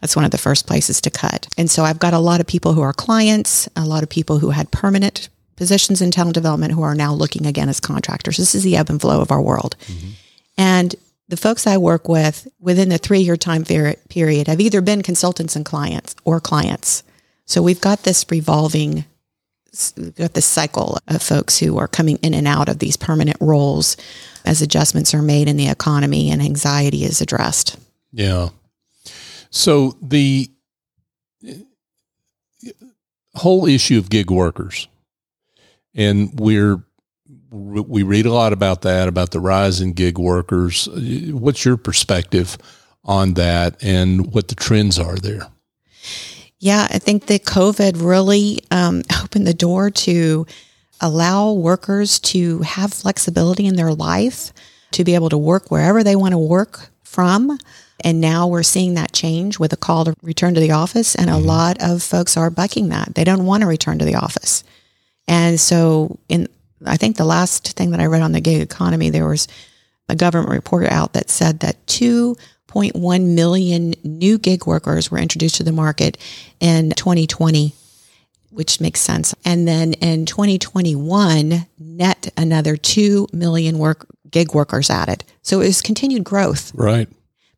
That's 0.00 0.14
one 0.14 0.24
of 0.24 0.30
the 0.30 0.38
first 0.38 0.68
places 0.68 1.00
to 1.00 1.10
cut. 1.10 1.48
And 1.58 1.68
so 1.68 1.82
I've 1.82 1.98
got 1.98 2.14
a 2.14 2.18
lot 2.18 2.40
of 2.40 2.46
people 2.46 2.74
who 2.74 2.82
are 2.82 2.92
clients, 2.92 3.68
a 3.74 3.84
lot 3.86 4.02
of 4.04 4.08
people 4.08 4.38
who 4.38 4.50
had 4.50 4.70
permanent 4.70 5.28
positions 5.56 6.00
in 6.00 6.10
talent 6.10 6.34
development 6.34 6.72
who 6.72 6.82
are 6.82 6.94
now 6.94 7.12
looking 7.12 7.46
again 7.46 7.68
as 7.68 7.80
contractors. 7.80 8.36
This 8.36 8.54
is 8.54 8.64
the 8.64 8.76
ebb 8.76 8.90
and 8.90 9.00
flow 9.00 9.20
of 9.20 9.30
our 9.30 9.42
world. 9.42 9.76
Mm-hmm. 9.86 10.10
And 10.56 10.94
the 11.28 11.36
folks 11.36 11.66
I 11.66 11.78
work 11.78 12.08
with 12.08 12.48
within 12.60 12.88
the 12.90 12.98
three 12.98 13.20
year 13.20 13.36
time 13.36 13.64
period 13.64 14.46
have 14.46 14.60
either 14.60 14.80
been 14.80 15.02
consultants 15.02 15.56
and 15.56 15.64
clients 15.64 16.14
or 16.24 16.40
clients. 16.40 17.02
So 17.46 17.62
we've 17.62 17.80
got 17.80 18.02
this 18.02 18.24
revolving, 18.30 19.04
we've 19.96 20.14
got 20.14 20.34
this 20.34 20.46
cycle 20.46 20.98
of 21.08 21.22
folks 21.22 21.58
who 21.58 21.78
are 21.78 21.88
coming 21.88 22.18
in 22.22 22.34
and 22.34 22.46
out 22.46 22.68
of 22.68 22.78
these 22.78 22.96
permanent 22.96 23.36
roles 23.40 23.96
as 24.44 24.62
adjustments 24.62 25.14
are 25.14 25.22
made 25.22 25.48
in 25.48 25.56
the 25.56 25.68
economy 25.68 26.30
and 26.30 26.42
anxiety 26.42 27.04
is 27.04 27.20
addressed. 27.20 27.76
Yeah. 28.12 28.50
So 29.50 29.96
the 30.02 30.50
uh, 31.46 31.52
whole 33.34 33.66
issue 33.66 33.98
of 33.98 34.10
gig 34.10 34.30
workers, 34.30 34.88
and 35.94 36.38
we're 36.38 36.82
we 37.50 38.02
read 38.02 38.26
a 38.26 38.32
lot 38.32 38.52
about 38.52 38.82
that 38.82 39.06
about 39.06 39.30
the 39.30 39.40
rise 39.40 39.80
in 39.80 39.92
gig 39.92 40.18
workers. 40.18 40.88
What's 41.30 41.64
your 41.64 41.76
perspective 41.76 42.58
on 43.04 43.34
that, 43.34 43.82
and 43.82 44.32
what 44.32 44.48
the 44.48 44.54
trends 44.54 44.98
are 44.98 45.16
there? 45.16 45.48
Yeah, 46.58 46.88
I 46.90 46.98
think 46.98 47.26
that 47.26 47.44
COVID 47.44 48.02
really 48.02 48.60
um, 48.70 49.02
opened 49.22 49.46
the 49.46 49.54
door 49.54 49.90
to 49.90 50.46
allow 51.00 51.52
workers 51.52 52.18
to 52.20 52.60
have 52.60 52.92
flexibility 52.92 53.66
in 53.66 53.76
their 53.76 53.92
life, 53.92 54.52
to 54.92 55.04
be 55.04 55.14
able 55.14 55.28
to 55.28 55.38
work 55.38 55.70
wherever 55.70 56.02
they 56.02 56.16
want 56.16 56.32
to 56.32 56.38
work 56.38 56.88
from. 57.02 57.58
And 58.00 58.20
now 58.20 58.46
we're 58.46 58.62
seeing 58.62 58.94
that 58.94 59.12
change 59.12 59.58
with 59.58 59.72
a 59.72 59.76
call 59.76 60.04
to 60.06 60.14
return 60.22 60.54
to 60.54 60.60
the 60.60 60.72
office. 60.72 61.14
And 61.14 61.30
a 61.30 61.36
lot 61.36 61.76
of 61.80 62.02
folks 62.02 62.36
are 62.36 62.50
bucking 62.50 62.88
that. 62.88 63.14
They 63.14 63.24
don't 63.24 63.46
want 63.46 63.60
to 63.62 63.66
return 63.66 63.98
to 63.98 64.04
the 64.04 64.16
office. 64.16 64.64
And 65.26 65.58
so, 65.58 66.18
in 66.28 66.48
I 66.86 66.96
think 66.96 67.16
the 67.16 67.24
last 67.24 67.76
thing 67.76 67.90
that 67.90 68.00
I 68.00 68.06
read 68.06 68.22
on 68.22 68.32
the 68.32 68.40
gig 68.40 68.60
economy, 68.60 69.10
there 69.10 69.26
was 69.26 69.48
a 70.08 70.16
government 70.16 70.50
report 70.50 70.86
out 70.86 71.14
that 71.14 71.30
said 71.30 71.60
that 71.60 71.84
2.1 71.86 73.34
million 73.34 73.94
new 74.02 74.38
gig 74.38 74.66
workers 74.66 75.10
were 75.10 75.18
introduced 75.18 75.56
to 75.56 75.62
the 75.62 75.72
market 75.72 76.18
in 76.60 76.90
2020, 76.90 77.72
which 78.50 78.80
makes 78.80 79.00
sense. 79.00 79.34
And 79.44 79.66
then 79.66 79.94
in 79.94 80.26
2021, 80.26 81.66
net 81.78 82.32
another 82.36 82.76
2 82.76 83.28
million 83.32 83.78
work 83.78 84.06
gig 84.30 84.54
workers 84.54 84.90
added. 84.90 85.24
So 85.42 85.60
it 85.60 85.66
was 85.66 85.80
continued 85.80 86.24
growth. 86.24 86.74
Right. 86.74 87.08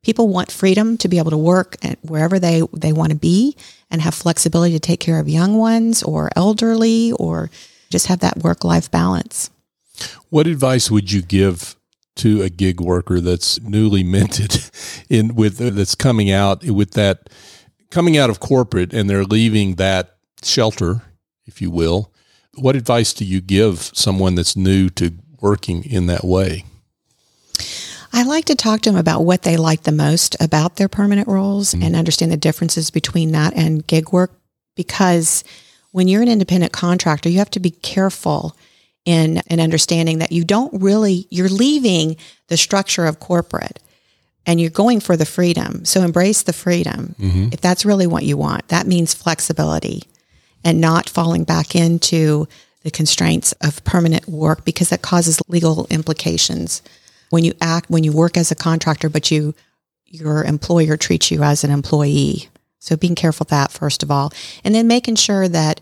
People 0.06 0.28
want 0.28 0.52
freedom 0.52 0.96
to 0.98 1.08
be 1.08 1.18
able 1.18 1.32
to 1.32 1.36
work 1.36 1.74
at 1.82 1.98
wherever 2.04 2.38
they, 2.38 2.62
they 2.72 2.92
want 2.92 3.10
to 3.10 3.18
be 3.18 3.56
and 3.90 4.00
have 4.00 4.14
flexibility 4.14 4.72
to 4.72 4.78
take 4.78 5.00
care 5.00 5.18
of 5.18 5.28
young 5.28 5.58
ones 5.58 6.00
or 6.00 6.30
elderly 6.36 7.10
or 7.10 7.50
just 7.90 8.06
have 8.06 8.20
that 8.20 8.36
work 8.38 8.62
life 8.62 8.88
balance. 8.88 9.50
What 10.30 10.46
advice 10.46 10.92
would 10.92 11.10
you 11.10 11.22
give 11.22 11.74
to 12.16 12.40
a 12.42 12.48
gig 12.48 12.80
worker 12.80 13.20
that's 13.20 13.60
newly 13.62 14.04
minted 14.04 14.70
in 15.10 15.34
with 15.34 15.60
uh, 15.60 15.70
that's 15.70 15.96
coming 15.96 16.30
out 16.30 16.62
with 16.62 16.92
that 16.92 17.28
coming 17.90 18.16
out 18.16 18.30
of 18.30 18.38
corporate 18.38 18.94
and 18.94 19.10
they're 19.10 19.24
leaving 19.24 19.74
that 19.74 20.18
shelter, 20.40 21.02
if 21.46 21.60
you 21.60 21.68
will? 21.68 22.12
What 22.54 22.76
advice 22.76 23.12
do 23.12 23.24
you 23.24 23.40
give 23.40 23.90
someone 23.92 24.36
that's 24.36 24.54
new 24.54 24.88
to 24.90 25.14
working 25.40 25.82
in 25.82 26.06
that 26.06 26.22
way? 26.22 26.64
I 28.16 28.22
like 28.22 28.46
to 28.46 28.54
talk 28.54 28.80
to 28.80 28.90
them 28.90 28.98
about 28.98 29.26
what 29.26 29.42
they 29.42 29.58
like 29.58 29.82
the 29.82 29.92
most 29.92 30.36
about 30.40 30.76
their 30.76 30.88
permanent 30.88 31.28
roles 31.28 31.74
mm-hmm. 31.74 31.82
and 31.82 31.94
understand 31.94 32.32
the 32.32 32.38
differences 32.38 32.90
between 32.90 33.32
that 33.32 33.52
and 33.54 33.86
gig 33.86 34.10
work 34.10 34.32
because 34.74 35.44
when 35.92 36.08
you're 36.08 36.22
an 36.22 36.28
independent 36.28 36.72
contractor, 36.72 37.28
you 37.28 37.38
have 37.38 37.50
to 37.50 37.60
be 37.60 37.70
careful 37.70 38.56
in 39.04 39.42
in 39.48 39.60
understanding 39.60 40.20
that 40.20 40.32
you 40.32 40.44
don't 40.44 40.80
really 40.80 41.26
you're 41.28 41.50
leaving 41.50 42.16
the 42.48 42.56
structure 42.56 43.04
of 43.04 43.20
corporate 43.20 43.80
and 44.46 44.62
you're 44.62 44.70
going 44.70 45.00
for 45.00 45.18
the 45.18 45.26
freedom. 45.26 45.84
So 45.84 46.00
embrace 46.00 46.42
the 46.42 46.54
freedom. 46.54 47.14
Mm-hmm. 47.20 47.48
If 47.52 47.60
that's 47.60 47.84
really 47.84 48.06
what 48.06 48.22
you 48.22 48.38
want, 48.38 48.68
that 48.68 48.86
means 48.86 49.12
flexibility 49.12 50.04
and 50.64 50.80
not 50.80 51.10
falling 51.10 51.44
back 51.44 51.76
into 51.76 52.48
the 52.82 52.90
constraints 52.90 53.52
of 53.60 53.84
permanent 53.84 54.26
work 54.26 54.64
because 54.64 54.88
that 54.88 55.02
causes 55.02 55.38
legal 55.48 55.86
implications 55.90 56.80
when 57.30 57.44
you 57.44 57.52
act 57.60 57.90
when 57.90 58.04
you 58.04 58.12
work 58.12 58.36
as 58.36 58.50
a 58.50 58.54
contractor 58.54 59.08
but 59.08 59.30
you 59.30 59.54
your 60.06 60.44
employer 60.44 60.96
treats 60.96 61.30
you 61.30 61.42
as 61.42 61.64
an 61.64 61.70
employee. 61.70 62.48
So 62.78 62.96
being 62.96 63.14
careful 63.14 63.44
of 63.44 63.50
that 63.50 63.72
first 63.72 64.02
of 64.02 64.10
all. 64.10 64.32
And 64.64 64.74
then 64.74 64.86
making 64.86 65.16
sure 65.16 65.48
that 65.48 65.80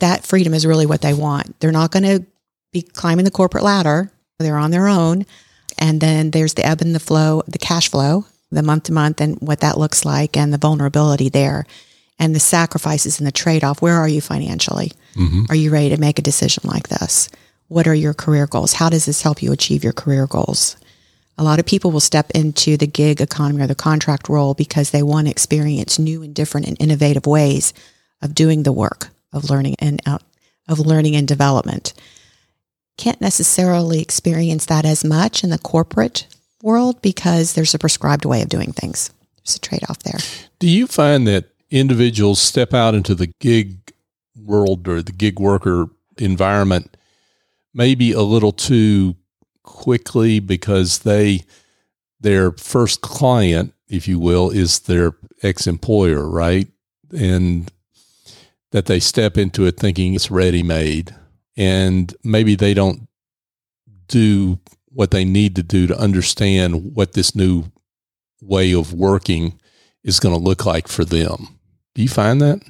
that 0.00 0.26
freedom 0.26 0.52
is 0.52 0.66
really 0.66 0.86
what 0.86 1.00
they 1.00 1.14
want. 1.14 1.58
They're 1.60 1.72
not 1.72 1.90
going 1.90 2.02
to 2.02 2.26
be 2.72 2.82
climbing 2.82 3.24
the 3.24 3.30
corporate 3.30 3.64
ladder. 3.64 4.12
They're 4.38 4.58
on 4.58 4.70
their 4.70 4.86
own. 4.86 5.24
And 5.78 6.00
then 6.00 6.30
there's 6.30 6.54
the 6.54 6.66
ebb 6.66 6.82
and 6.82 6.94
the 6.94 7.00
flow 7.00 7.42
the 7.46 7.58
cash 7.58 7.90
flow 7.90 8.26
the 8.50 8.62
month 8.62 8.84
to 8.84 8.92
month 8.92 9.20
and 9.20 9.38
what 9.40 9.60
that 9.60 9.78
looks 9.78 10.04
like 10.04 10.36
and 10.36 10.52
the 10.52 10.58
vulnerability 10.58 11.28
there 11.28 11.66
and 12.18 12.34
the 12.34 12.40
sacrifices 12.40 13.18
and 13.18 13.26
the 13.26 13.32
trade-off. 13.32 13.82
Where 13.82 13.96
are 13.96 14.08
you 14.08 14.20
financially? 14.20 14.92
Mm-hmm. 15.14 15.44
Are 15.48 15.56
you 15.56 15.70
ready 15.70 15.90
to 15.90 16.00
make 16.00 16.18
a 16.18 16.22
decision 16.22 16.62
like 16.66 16.88
this 16.88 17.28
what 17.68 17.86
are 17.86 17.94
your 17.94 18.14
career 18.14 18.46
goals? 18.46 18.74
How 18.74 18.88
does 18.88 19.06
this 19.06 19.22
help 19.22 19.42
you 19.42 19.52
achieve 19.52 19.82
your 19.82 19.92
career 19.92 20.26
goals? 20.26 20.76
A 21.38 21.44
lot 21.44 21.58
of 21.58 21.66
people 21.66 21.90
will 21.90 22.00
step 22.00 22.30
into 22.30 22.76
the 22.76 22.86
gig 22.86 23.20
economy 23.20 23.62
or 23.62 23.66
the 23.66 23.74
contract 23.74 24.28
role 24.28 24.54
because 24.54 24.90
they 24.90 25.02
want 25.02 25.26
to 25.26 25.30
experience 25.30 25.98
new 25.98 26.22
and 26.22 26.34
different 26.34 26.66
and 26.66 26.76
innovative 26.80 27.26
ways 27.26 27.74
of 28.22 28.34
doing 28.34 28.62
the 28.62 28.72
work 28.72 29.10
of 29.32 29.50
learning 29.50 29.76
and 29.78 30.00
out 30.06 30.22
of 30.68 30.78
learning 30.78 31.14
and 31.14 31.28
development. 31.28 31.92
Can't 32.96 33.20
necessarily 33.20 34.00
experience 34.00 34.66
that 34.66 34.86
as 34.86 35.04
much 35.04 35.44
in 35.44 35.50
the 35.50 35.58
corporate 35.58 36.26
world 36.62 37.02
because 37.02 37.52
there's 37.52 37.74
a 37.74 37.78
prescribed 37.78 38.24
way 38.24 38.40
of 38.40 38.48
doing 38.48 38.72
things. 38.72 39.10
There's 39.38 39.56
a 39.56 39.60
trade-off 39.60 39.98
there. 40.02 40.18
Do 40.58 40.68
you 40.68 40.86
find 40.86 41.26
that 41.26 41.50
individuals 41.70 42.40
step 42.40 42.72
out 42.72 42.94
into 42.94 43.14
the 43.14 43.30
gig 43.40 43.92
world 44.34 44.88
or 44.88 45.02
the 45.02 45.12
gig 45.12 45.38
worker 45.38 45.88
environment 46.16 46.95
maybe 47.76 48.12
a 48.12 48.22
little 48.22 48.52
too 48.52 49.14
quickly 49.62 50.40
because 50.40 51.00
they 51.00 51.42
their 52.18 52.50
first 52.52 53.02
client, 53.02 53.74
if 53.88 54.08
you 54.08 54.18
will, 54.18 54.50
is 54.50 54.80
their 54.80 55.12
ex-employer, 55.42 56.26
right? 56.26 56.66
And 57.16 57.70
that 58.72 58.86
they 58.86 58.98
step 58.98 59.36
into 59.36 59.66
it 59.66 59.76
thinking 59.78 60.14
it's 60.14 60.30
ready 60.30 60.62
made 60.62 61.14
and 61.56 62.14
maybe 62.24 62.54
they 62.54 62.74
don't 62.74 63.06
do 64.08 64.58
what 64.86 65.10
they 65.10 65.24
need 65.24 65.54
to 65.56 65.62
do 65.62 65.86
to 65.86 65.98
understand 65.98 66.94
what 66.94 67.12
this 67.12 67.34
new 67.34 67.64
way 68.40 68.72
of 68.72 68.92
working 68.92 69.60
is 70.02 70.20
going 70.20 70.34
to 70.34 70.40
look 70.40 70.64
like 70.64 70.88
for 70.88 71.04
them. 71.04 71.58
Do 71.94 72.02
you 72.02 72.08
find 72.08 72.40
that? 72.40 72.60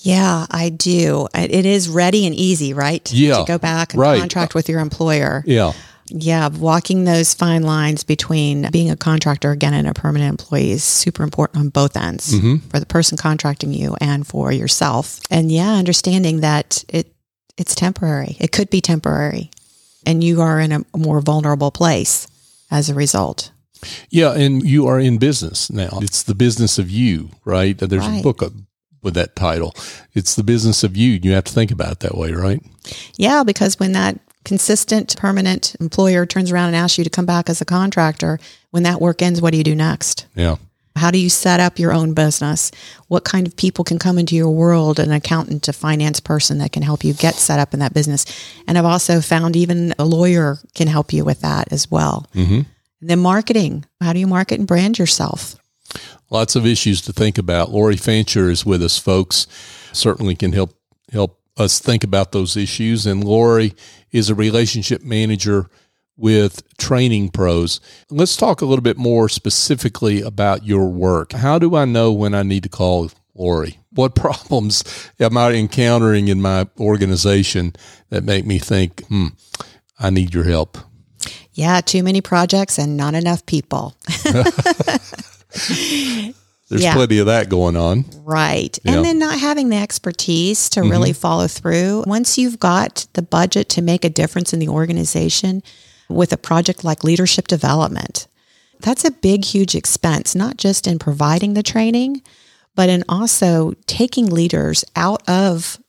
Yeah, 0.00 0.46
I 0.50 0.68
do. 0.68 1.28
It 1.34 1.66
is 1.66 1.88
ready 1.88 2.26
and 2.26 2.34
easy, 2.34 2.72
right? 2.72 3.10
Yeah, 3.12 3.38
To 3.38 3.44
go 3.44 3.58
back 3.58 3.94
and 3.94 4.00
right. 4.00 4.20
contract 4.20 4.54
with 4.54 4.68
your 4.68 4.80
employer. 4.80 5.42
Yeah. 5.46 5.72
Yeah, 6.10 6.48
walking 6.48 7.04
those 7.04 7.34
fine 7.34 7.64
lines 7.64 8.04
between 8.04 8.70
being 8.70 8.90
a 8.90 8.96
contractor 8.96 9.50
again 9.50 9.74
and 9.74 9.86
a 9.86 9.92
permanent 9.92 10.30
employee 10.30 10.70
is 10.70 10.82
super 10.84 11.22
important 11.22 11.60
on 11.60 11.68
both 11.68 11.96
ends 11.96 12.32
mm-hmm. 12.32 12.56
for 12.68 12.80
the 12.80 12.86
person 12.86 13.18
contracting 13.18 13.74
you 13.74 13.96
and 14.00 14.26
for 14.26 14.50
yourself. 14.50 15.20
And 15.30 15.52
yeah, 15.52 15.72
understanding 15.72 16.40
that 16.40 16.84
it 16.88 17.12
it's 17.58 17.74
temporary. 17.74 18.36
It 18.38 18.52
could 18.52 18.70
be 18.70 18.80
temporary, 18.80 19.50
and 20.06 20.22
you 20.22 20.40
are 20.40 20.60
in 20.60 20.72
a 20.72 20.84
more 20.96 21.20
vulnerable 21.20 21.72
place 21.72 22.26
as 22.70 22.88
a 22.88 22.94
result. 22.94 23.50
Yeah, 24.10 24.32
and 24.32 24.62
you 24.62 24.86
are 24.86 24.98
in 24.98 25.18
business 25.18 25.68
now. 25.68 25.98
It's 26.00 26.22
the 26.22 26.34
business 26.34 26.78
of 26.78 26.88
you, 26.88 27.30
right? 27.44 27.76
There's 27.76 28.06
a 28.06 28.22
book, 28.22 28.42
a 28.42 28.50
with 29.02 29.14
that 29.14 29.36
title. 29.36 29.74
It's 30.14 30.34
the 30.34 30.44
business 30.44 30.84
of 30.84 30.96
you. 30.96 31.18
You 31.22 31.32
have 31.32 31.44
to 31.44 31.52
think 31.52 31.70
about 31.70 31.92
it 31.92 32.00
that 32.00 32.16
way, 32.16 32.32
right? 32.32 32.60
Yeah, 33.16 33.42
because 33.44 33.78
when 33.78 33.92
that 33.92 34.18
consistent, 34.44 35.16
permanent 35.16 35.76
employer 35.80 36.26
turns 36.26 36.50
around 36.50 36.68
and 36.68 36.76
asks 36.76 36.98
you 36.98 37.04
to 37.04 37.10
come 37.10 37.26
back 37.26 37.48
as 37.48 37.60
a 37.60 37.64
contractor, 37.64 38.38
when 38.70 38.82
that 38.82 39.00
work 39.00 39.22
ends, 39.22 39.42
what 39.42 39.52
do 39.52 39.58
you 39.58 39.64
do 39.64 39.74
next? 39.74 40.26
Yeah. 40.34 40.56
How 40.96 41.10
do 41.10 41.18
you 41.18 41.30
set 41.30 41.60
up 41.60 41.78
your 41.78 41.92
own 41.92 42.12
business? 42.12 42.72
What 43.06 43.24
kind 43.24 43.46
of 43.46 43.56
people 43.56 43.84
can 43.84 43.98
come 43.98 44.18
into 44.18 44.34
your 44.34 44.50
world? 44.50 44.98
An 44.98 45.12
accountant, 45.12 45.68
a 45.68 45.72
finance 45.72 46.18
person 46.18 46.58
that 46.58 46.72
can 46.72 46.82
help 46.82 47.04
you 47.04 47.14
get 47.14 47.36
set 47.36 47.60
up 47.60 47.72
in 47.72 47.80
that 47.80 47.94
business. 47.94 48.26
And 48.66 48.76
I've 48.76 48.84
also 48.84 49.20
found 49.20 49.54
even 49.54 49.94
a 49.98 50.04
lawyer 50.04 50.58
can 50.74 50.88
help 50.88 51.12
you 51.12 51.24
with 51.24 51.40
that 51.42 51.72
as 51.72 51.90
well. 51.90 52.26
Mm-hmm. 52.34 52.62
And 53.00 53.10
then 53.10 53.20
marketing. 53.20 53.84
How 54.00 54.12
do 54.12 54.18
you 54.18 54.26
market 54.26 54.58
and 54.58 54.66
brand 54.66 54.98
yourself? 54.98 55.54
Lots 56.30 56.56
of 56.56 56.66
issues 56.66 57.00
to 57.02 57.12
think 57.12 57.38
about. 57.38 57.70
Lori 57.70 57.96
Fancher 57.96 58.50
is 58.50 58.66
with 58.66 58.82
us, 58.82 58.98
folks. 58.98 59.46
Certainly 59.92 60.36
can 60.36 60.52
help 60.52 60.74
help 61.10 61.40
us 61.56 61.80
think 61.80 62.04
about 62.04 62.32
those 62.32 62.56
issues. 62.56 63.06
And 63.06 63.24
Lori 63.24 63.74
is 64.12 64.30
a 64.30 64.34
relationship 64.34 65.02
manager 65.02 65.68
with 66.16 66.62
training 66.76 67.30
pros. 67.30 67.80
Let's 68.10 68.36
talk 68.36 68.60
a 68.60 68.66
little 68.66 68.82
bit 68.82 68.96
more 68.96 69.28
specifically 69.28 70.20
about 70.20 70.64
your 70.66 70.88
work. 70.88 71.32
How 71.32 71.58
do 71.58 71.76
I 71.76 71.84
know 71.84 72.12
when 72.12 72.34
I 72.34 72.42
need 72.42 72.64
to 72.64 72.68
call 72.68 73.10
Lori? 73.34 73.78
What 73.90 74.14
problems 74.14 74.84
am 75.18 75.36
I 75.36 75.52
encountering 75.52 76.28
in 76.28 76.42
my 76.42 76.66
organization 76.78 77.74
that 78.10 78.24
make 78.24 78.44
me 78.44 78.58
think, 78.58 79.04
hmm, 79.06 79.28
I 79.98 80.10
need 80.10 80.34
your 80.34 80.44
help? 80.44 80.76
Yeah, 81.52 81.80
too 81.80 82.02
many 82.02 82.20
projects 82.20 82.78
and 82.78 82.96
not 82.96 83.14
enough 83.14 83.46
people. 83.46 83.96
There's 86.68 86.82
yeah. 86.82 86.94
plenty 86.94 87.18
of 87.18 87.26
that 87.26 87.48
going 87.48 87.76
on. 87.76 88.04
Right. 88.24 88.78
Yeah. 88.82 88.96
And 88.96 89.04
then 89.04 89.18
not 89.18 89.38
having 89.38 89.70
the 89.70 89.76
expertise 89.76 90.68
to 90.70 90.80
mm-hmm. 90.80 90.90
really 90.90 91.12
follow 91.14 91.46
through. 91.46 92.04
Once 92.06 92.36
you've 92.36 92.60
got 92.60 93.06
the 93.14 93.22
budget 93.22 93.70
to 93.70 93.82
make 93.82 94.04
a 94.04 94.10
difference 94.10 94.52
in 94.52 94.58
the 94.58 94.68
organization 94.68 95.62
with 96.10 96.32
a 96.32 96.36
project 96.36 96.84
like 96.84 97.04
leadership 97.04 97.48
development, 97.48 98.26
that's 98.80 99.04
a 99.04 99.10
big, 99.10 99.46
huge 99.46 99.74
expense, 99.74 100.34
not 100.34 100.58
just 100.58 100.86
in 100.86 100.98
providing 100.98 101.54
the 101.54 101.62
training, 101.62 102.22
but 102.74 102.88
in 102.88 103.02
also 103.08 103.72
taking 103.86 104.26
leaders 104.26 104.84
out 104.94 105.26
of 105.28 105.82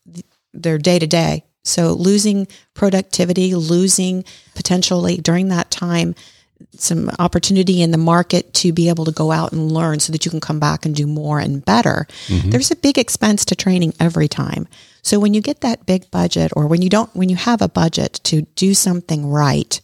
their 0.54 0.78
day 0.78 0.98
to 0.98 1.06
day. 1.06 1.44
So 1.62 1.92
losing 1.92 2.48
productivity, 2.74 3.54
losing 3.54 4.24
potentially 4.54 5.18
during 5.18 5.48
that 5.48 5.70
time 5.70 6.14
some 6.72 7.10
opportunity 7.18 7.82
in 7.82 7.90
the 7.90 7.98
market 7.98 8.52
to 8.54 8.72
be 8.72 8.88
able 8.88 9.04
to 9.04 9.12
go 9.12 9.30
out 9.30 9.52
and 9.52 9.72
learn 9.72 10.00
so 10.00 10.12
that 10.12 10.24
you 10.24 10.30
can 10.30 10.40
come 10.40 10.60
back 10.60 10.86
and 10.86 10.94
do 10.94 11.06
more 11.06 11.38
and 11.38 11.64
better. 11.64 12.06
Mm-hmm. 12.26 12.50
There's 12.50 12.70
a 12.70 12.76
big 12.76 12.98
expense 12.98 13.44
to 13.46 13.54
training 13.54 13.94
every 14.00 14.28
time. 14.28 14.68
So 15.02 15.18
when 15.18 15.34
you 15.34 15.40
get 15.40 15.60
that 15.62 15.86
big 15.86 16.10
budget 16.10 16.52
or 16.54 16.66
when 16.66 16.82
you 16.82 16.88
don't 16.88 17.14
when 17.14 17.28
you 17.28 17.36
have 17.36 17.62
a 17.62 17.68
budget 17.68 18.20
to 18.24 18.42
do 18.42 18.74
something 18.74 19.26
right, 19.26 19.80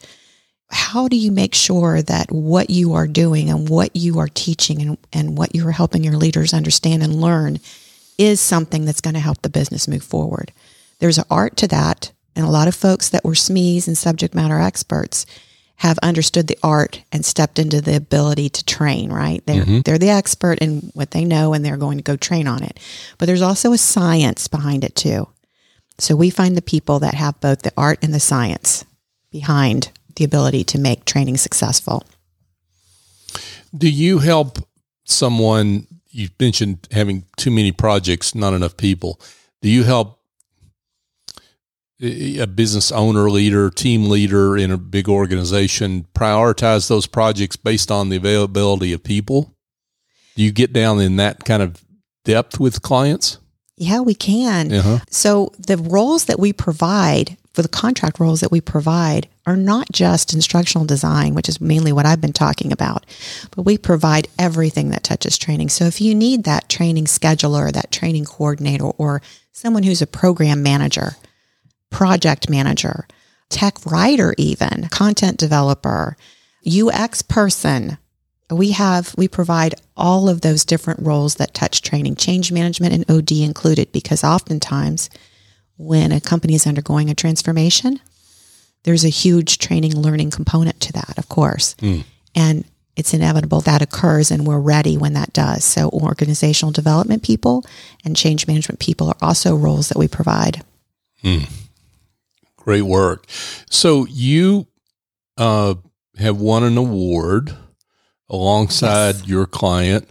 how 0.70 1.08
do 1.08 1.16
you 1.16 1.32
make 1.32 1.54
sure 1.54 2.02
that 2.02 2.30
what 2.30 2.70
you 2.70 2.94
are 2.94 3.06
doing 3.06 3.50
and 3.50 3.68
what 3.68 3.94
you 3.94 4.18
are 4.18 4.28
teaching 4.28 4.82
and, 4.82 4.98
and 5.12 5.38
what 5.38 5.54
you're 5.54 5.70
helping 5.70 6.04
your 6.04 6.16
leaders 6.16 6.52
understand 6.52 7.02
and 7.02 7.20
learn 7.20 7.58
is 8.18 8.40
something 8.40 8.84
that's 8.84 9.00
going 9.00 9.14
to 9.14 9.20
help 9.20 9.42
the 9.42 9.48
business 9.48 9.88
move 9.88 10.02
forward? 10.02 10.52
There's 10.98 11.18
an 11.18 11.24
art 11.30 11.56
to 11.58 11.68
that. 11.68 12.12
And 12.34 12.44
a 12.44 12.50
lot 12.50 12.68
of 12.68 12.74
folks 12.74 13.08
that 13.10 13.24
were 13.24 13.32
SMEs 13.32 13.86
and 13.86 13.96
subject 13.96 14.34
matter 14.34 14.58
experts 14.58 15.24
have 15.76 15.98
understood 15.98 16.46
the 16.46 16.58
art 16.62 17.02
and 17.12 17.24
stepped 17.24 17.58
into 17.58 17.80
the 17.80 17.96
ability 17.96 18.48
to 18.48 18.64
train, 18.64 19.12
right? 19.12 19.44
They're, 19.46 19.62
mm-hmm. 19.62 19.80
they're 19.80 19.98
the 19.98 20.08
expert 20.08 20.58
in 20.58 20.90
what 20.94 21.10
they 21.10 21.24
know 21.24 21.52
and 21.52 21.64
they're 21.64 21.76
going 21.76 21.98
to 21.98 22.04
go 22.04 22.16
train 22.16 22.48
on 22.48 22.62
it. 22.62 22.80
But 23.18 23.26
there's 23.26 23.42
also 23.42 23.72
a 23.72 23.78
science 23.78 24.48
behind 24.48 24.84
it 24.84 24.94
too. 24.94 25.28
So 25.98 26.16
we 26.16 26.30
find 26.30 26.56
the 26.56 26.62
people 26.62 26.98
that 27.00 27.14
have 27.14 27.40
both 27.40 27.62
the 27.62 27.72
art 27.76 27.98
and 28.02 28.14
the 28.14 28.20
science 28.20 28.84
behind 29.30 29.90
the 30.16 30.24
ability 30.24 30.64
to 30.64 30.78
make 30.78 31.04
training 31.04 31.36
successful. 31.36 32.04
Do 33.76 33.88
you 33.88 34.18
help 34.18 34.58
someone? 35.04 35.86
You 36.08 36.28
mentioned 36.40 36.88
having 36.90 37.24
too 37.36 37.50
many 37.50 37.72
projects, 37.72 38.34
not 38.34 38.54
enough 38.54 38.76
people. 38.78 39.20
Do 39.60 39.68
you 39.68 39.84
help 39.84 40.18
a 42.00 42.46
business 42.46 42.92
owner, 42.92 43.30
leader, 43.30 43.70
team 43.70 44.08
leader 44.08 44.56
in 44.56 44.70
a 44.70 44.76
big 44.76 45.08
organization 45.08 46.06
prioritize 46.14 46.88
those 46.88 47.06
projects 47.06 47.56
based 47.56 47.90
on 47.90 48.08
the 48.08 48.16
availability 48.16 48.92
of 48.92 49.02
people? 49.02 49.54
Do 50.34 50.42
you 50.42 50.52
get 50.52 50.72
down 50.72 51.00
in 51.00 51.16
that 51.16 51.44
kind 51.44 51.62
of 51.62 51.82
depth 52.24 52.60
with 52.60 52.82
clients? 52.82 53.38
Yeah, 53.76 54.00
we 54.00 54.14
can. 54.14 54.72
Uh-huh. 54.72 54.98
So 55.10 55.52
the 55.58 55.76
roles 55.76 56.26
that 56.26 56.38
we 56.38 56.52
provide 56.52 57.36
for 57.56 57.62
the 57.62 57.68
contract 57.68 58.20
roles 58.20 58.40
that 58.40 58.52
we 58.52 58.60
provide 58.60 59.28
are 59.46 59.56
not 59.56 59.90
just 59.90 60.34
instructional 60.34 60.86
design, 60.86 61.34
which 61.34 61.48
is 61.48 61.58
mainly 61.58 61.90
what 61.90 62.04
I've 62.04 62.20
been 62.20 62.34
talking 62.34 62.70
about, 62.70 63.06
but 63.54 63.62
we 63.62 63.78
provide 63.78 64.28
everything 64.38 64.90
that 64.90 65.02
touches 65.02 65.38
training. 65.38 65.70
So 65.70 65.86
if 65.86 65.98
you 65.98 66.14
need 66.14 66.44
that 66.44 66.68
training 66.68 67.06
scheduler, 67.06 67.72
that 67.72 67.90
training 67.90 68.26
coordinator, 68.26 68.84
or 68.84 69.22
someone 69.52 69.84
who's 69.84 70.02
a 70.02 70.06
program 70.06 70.62
manager, 70.62 71.16
project 71.90 72.48
manager, 72.50 73.06
tech 73.48 73.84
writer, 73.86 74.34
even 74.38 74.88
content 74.88 75.38
developer, 75.38 76.16
UX 76.66 77.22
person. 77.22 77.98
We 78.50 78.72
have, 78.72 79.14
we 79.16 79.28
provide 79.28 79.74
all 79.96 80.28
of 80.28 80.40
those 80.40 80.64
different 80.64 81.00
roles 81.00 81.36
that 81.36 81.54
touch 81.54 81.82
training, 81.82 82.16
change 82.16 82.52
management 82.52 82.92
and 82.92 83.10
OD 83.10 83.32
included, 83.32 83.90
because 83.92 84.22
oftentimes 84.22 85.10
when 85.76 86.12
a 86.12 86.20
company 86.20 86.54
is 86.54 86.66
undergoing 86.66 87.10
a 87.10 87.14
transformation, 87.14 88.00
there's 88.84 89.04
a 89.04 89.08
huge 89.08 89.58
training 89.58 89.96
learning 89.96 90.30
component 90.30 90.80
to 90.80 90.92
that, 90.92 91.18
of 91.18 91.28
course. 91.28 91.74
Mm. 91.76 92.04
And 92.34 92.64
it's 92.94 93.12
inevitable 93.12 93.60
that 93.62 93.82
occurs 93.82 94.30
and 94.30 94.46
we're 94.46 94.60
ready 94.60 94.96
when 94.96 95.12
that 95.14 95.32
does. 95.32 95.64
So 95.64 95.90
organizational 95.90 96.72
development 96.72 97.22
people 97.22 97.64
and 98.04 98.16
change 98.16 98.46
management 98.46 98.80
people 98.80 99.08
are 99.08 99.16
also 99.20 99.54
roles 99.54 99.88
that 99.88 99.98
we 99.98 100.08
provide. 100.08 100.62
Mm. 101.22 101.50
Great 102.66 102.82
work. 102.82 103.26
So 103.70 104.06
you 104.10 104.66
uh, 105.38 105.76
have 106.18 106.40
won 106.40 106.64
an 106.64 106.76
award 106.76 107.56
alongside 108.28 109.14
yes. 109.18 109.28
your 109.28 109.46
client, 109.46 110.10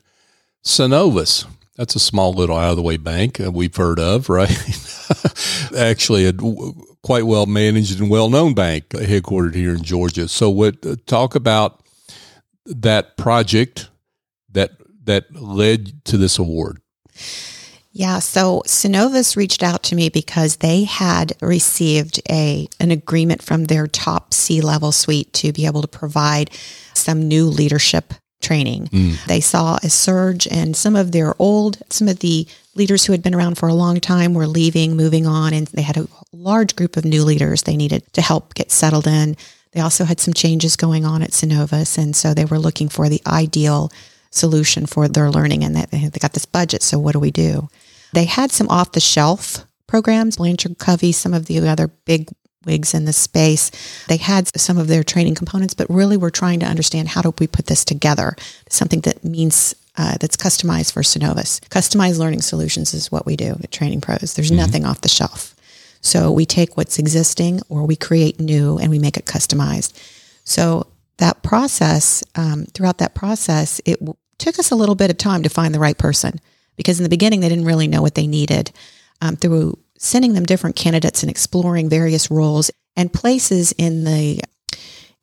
Synovus. 0.64 1.46
That's 1.76 1.98
a 1.98 2.00
small 2.00 2.32
little 2.32 2.56
out 2.56 2.70
of 2.70 2.78
the 2.78 2.82
way 2.82 2.96
bank 2.96 3.42
uh, 3.42 3.52
we've 3.52 3.76
heard 3.76 4.00
of, 4.00 4.30
right? 4.30 4.50
Actually, 5.78 6.28
a 6.28 6.34
quite 7.04 7.26
well 7.26 7.46
managed 7.46 8.00
and 8.00 8.10
well 8.10 8.30
known 8.30 8.54
bank 8.54 8.88
headquartered 8.88 9.54
here 9.54 9.76
in 9.76 9.84
Georgia. 9.84 10.30
So, 10.30 10.50
what 10.50 10.86
uh, 10.86 10.96
talk 11.06 11.36
about 11.36 11.84
that 12.66 13.18
project 13.18 13.90
that 14.50 14.72
that 15.04 15.26
led 15.36 16.06
to 16.06 16.16
this 16.16 16.40
award? 16.40 16.80
Yeah, 17.98 18.20
so 18.20 18.62
Synovus 18.68 19.38
reached 19.38 19.64
out 19.64 19.82
to 19.84 19.96
me 19.96 20.10
because 20.10 20.58
they 20.58 20.84
had 20.84 21.32
received 21.42 22.20
a 22.30 22.68
an 22.78 22.92
agreement 22.92 23.42
from 23.42 23.64
their 23.66 23.88
top 23.88 24.34
C-level 24.34 24.92
suite 24.92 25.32
to 25.36 25.54
be 25.54 25.66
able 25.66 25.82
to 25.82 25.88
provide 25.88 26.52
some 26.94 27.30
new 27.30 27.46
leadership 27.46 28.14
training. 28.42 28.88
Mm. 28.88 29.26
They 29.28 29.40
saw 29.40 29.78
a 29.82 29.90
surge 29.90 30.46
and 30.46 30.76
some 30.76 30.98
of 30.98 31.14
their 31.14 31.36
old, 31.40 31.78
some 31.90 32.10
of 32.10 32.20
the 32.20 32.46
leaders 32.76 33.06
who 33.06 33.14
had 33.14 33.24
been 33.24 33.34
around 33.34 33.58
for 33.58 33.70
a 33.70 33.74
long 33.74 34.02
time 34.02 34.34
were 34.34 34.46
leaving, 34.46 34.98
moving 34.98 35.26
on, 35.26 35.54
and 35.54 35.68
they 35.68 35.82
had 35.82 35.96
a 35.96 36.10
large 36.34 36.76
group 36.76 36.98
of 36.98 37.06
new 37.06 37.24
leaders 37.24 37.62
they 37.62 37.78
needed 37.78 38.04
to 38.12 38.22
help 38.22 38.56
get 38.56 38.74
settled 38.74 39.08
in. 39.08 39.38
They 39.72 39.80
also 39.80 40.04
had 40.04 40.20
some 40.20 40.34
changes 40.34 40.76
going 40.76 41.06
on 41.06 41.22
at 41.22 41.32
Synovus, 41.32 41.98
and 41.98 42.14
so 42.14 42.34
they 42.34 42.44
were 42.44 42.60
looking 42.60 42.90
for 42.90 43.08
the 43.08 43.22
ideal 43.26 43.90
solution 44.32 44.86
for 44.86 45.08
their 45.08 45.32
learning 45.32 45.64
and 45.64 45.78
they 45.78 46.20
got 46.20 46.34
this 46.34 46.46
budget. 46.46 46.84
So 46.84 47.00
what 47.00 47.14
do 47.14 47.20
we 47.20 47.32
do? 47.32 47.70
They 48.14 48.26
had 48.26 48.52
some 48.52 48.70
off 48.70 48.92
the 48.94 49.00
shelf 49.00 49.66
programs, 49.88 50.38
Blanchard 50.38 50.78
Covey, 50.78 51.12
some 51.12 51.34
of 51.34 51.46
the 51.46 51.68
other 51.68 51.88
big 52.06 52.30
wigs 52.66 52.94
in 52.94 53.06
the 53.06 53.14
space. 53.14 53.72
They 54.08 54.18
had 54.18 54.50
some 54.60 54.78
of 54.78 54.88
their 54.88 55.04
training 55.04 55.36
components, 55.36 55.74
but 55.74 55.90
really 55.90 56.18
we're 56.18 56.32
trying 56.32 56.60
to 56.62 56.66
understand 56.66 57.10
how 57.10 57.22
do 57.22 57.34
we 57.40 57.48
put 57.48 57.68
this 57.68 57.86
together, 57.86 58.36
something 58.70 59.02
that 59.02 59.24
means 59.24 59.76
uh, 59.98 60.18
that's 60.20 60.36
customized 60.36 60.92
for 60.92 61.02
Synovus. 61.02 61.60
Customized 61.70 62.18
learning 62.18 62.42
solutions 62.42 62.94
is 62.94 63.12
what 63.12 63.26
we 63.26 63.36
do 63.36 63.58
at 63.64 63.72
Training 63.72 64.02
Pros. 64.02 64.34
There's 64.34 64.50
mm-hmm. 64.50 64.58
nothing 64.58 64.86
off 64.86 65.02
the 65.02 65.10
shelf. 65.10 65.56
So 66.02 66.32
we 66.32 66.46
take 66.46 66.78
what's 66.78 67.00
existing 67.00 67.62
or 67.70 67.86
we 67.86 67.96
create 67.96 68.40
new 68.40 68.78
and 68.78 68.92
we 68.92 69.00
make 69.00 69.18
it 69.18 69.26
customized. 69.26 69.94
So 70.44 70.88
that 71.18 71.42
process, 71.44 72.24
um, 72.36 72.66
throughout 72.74 72.98
that 73.00 73.16
process, 73.16 73.82
it 73.86 74.00
w- 74.00 74.16
took 74.38 74.60
us 74.60 74.70
a 74.70 74.76
little 74.76 74.96
bit 74.96 75.10
of 75.10 75.18
time 75.18 75.44
to 75.44 75.50
find 75.50 75.74
the 75.74 75.80
right 75.80 75.98
person 75.98 76.40
because 76.76 77.00
in 77.00 77.04
the 77.04 77.10
beginning 77.10 77.40
they 77.40 77.50
didn't 77.50 77.66
really 77.66 77.88
know 77.88 78.02
what 78.02 78.16
they 78.16 78.28
needed. 78.28 78.72
Um, 79.22 79.38
through 79.38 79.80
sending 79.98 80.34
them 80.34 80.46
different 80.46 80.76
candidates 80.76 81.24
and 81.24 81.30
exploring 81.30 81.90
various 81.90 82.30
roles 82.30 82.70
and 82.96 83.12
places 83.12 83.72
in 83.78 84.04
the 84.04 84.42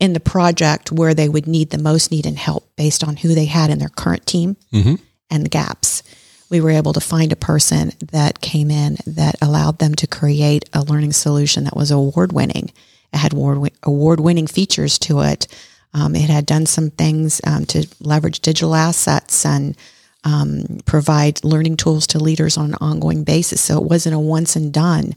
in 0.00 0.14
the 0.14 0.20
project 0.20 0.90
where 0.90 1.14
they 1.14 1.28
would 1.28 1.46
need 1.46 1.70
the 1.70 1.78
most 1.78 2.10
need 2.10 2.26
and 2.26 2.36
help 2.36 2.68
based 2.76 3.04
on 3.04 3.16
who 3.16 3.34
they 3.34 3.44
had 3.44 3.70
in 3.70 3.78
their 3.78 3.88
current 3.88 4.26
team 4.26 4.56
mm-hmm. 4.72 4.96
and 5.30 5.44
the 5.44 5.48
gaps. 5.48 6.02
we 6.50 6.60
were 6.60 6.70
able 6.70 6.92
to 6.92 7.00
find 7.00 7.32
a 7.32 7.36
person 7.36 7.92
that 8.10 8.40
came 8.40 8.70
in 8.70 8.96
that 9.06 9.36
allowed 9.40 9.78
them 9.78 9.94
to 9.94 10.06
create 10.06 10.68
a 10.72 10.82
learning 10.82 11.12
solution 11.12 11.64
that 11.64 11.76
was 11.76 11.92
award 11.92 12.32
winning. 12.32 12.72
It 13.12 13.18
had 13.18 13.32
award 13.32 14.20
winning 14.20 14.48
features 14.48 14.98
to 15.00 15.20
it. 15.20 15.46
Um, 15.94 16.16
it 16.16 16.28
had 16.28 16.46
done 16.46 16.66
some 16.66 16.90
things 16.90 17.40
um, 17.46 17.64
to 17.66 17.86
leverage 18.00 18.40
digital 18.40 18.74
assets 18.74 19.46
and 19.46 19.76
um, 20.24 20.78
provide 20.84 21.44
learning 21.44 21.76
tools 21.76 22.06
to 22.08 22.18
leaders 22.18 22.56
on 22.56 22.70
an 22.70 22.78
ongoing 22.80 23.24
basis. 23.24 23.60
So 23.60 23.78
it 23.78 23.88
wasn't 23.88 24.14
a 24.14 24.20
once 24.20 24.56
and 24.56 24.72
done. 24.72 25.14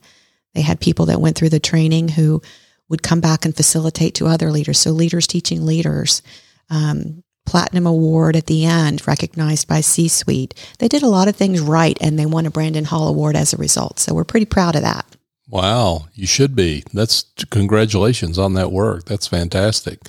They 0.53 0.61
had 0.61 0.79
people 0.79 1.05
that 1.07 1.21
went 1.21 1.37
through 1.37 1.49
the 1.49 1.59
training 1.59 2.09
who 2.09 2.41
would 2.89 3.03
come 3.03 3.21
back 3.21 3.45
and 3.45 3.55
facilitate 3.55 4.15
to 4.15 4.27
other 4.27 4.51
leaders. 4.51 4.79
So 4.79 4.91
leaders 4.91 5.27
teaching 5.27 5.65
leaders, 5.65 6.21
um, 6.69 7.23
platinum 7.45 7.85
award 7.85 8.35
at 8.35 8.47
the 8.47 8.65
end, 8.65 9.07
recognized 9.07 9.67
by 9.67 9.81
C 9.81 10.07
suite. 10.07 10.53
They 10.79 10.87
did 10.87 11.03
a 11.03 11.07
lot 11.07 11.27
of 11.27 11.35
things 11.35 11.61
right 11.61 11.97
and 12.01 12.17
they 12.17 12.25
won 12.25 12.45
a 12.45 12.51
Brandon 12.51 12.85
Hall 12.85 13.07
Award 13.07 13.35
as 13.35 13.53
a 13.53 13.57
result. 13.57 13.99
So 13.99 14.13
we're 14.13 14.23
pretty 14.23 14.45
proud 14.45 14.75
of 14.75 14.81
that. 14.81 15.05
Wow, 15.47 16.07
you 16.13 16.25
should 16.25 16.55
be. 16.55 16.83
That's 16.91 17.25
congratulations 17.51 18.39
on 18.39 18.53
that 18.53 18.71
work. 18.71 19.05
That's 19.05 19.27
fantastic. 19.27 19.99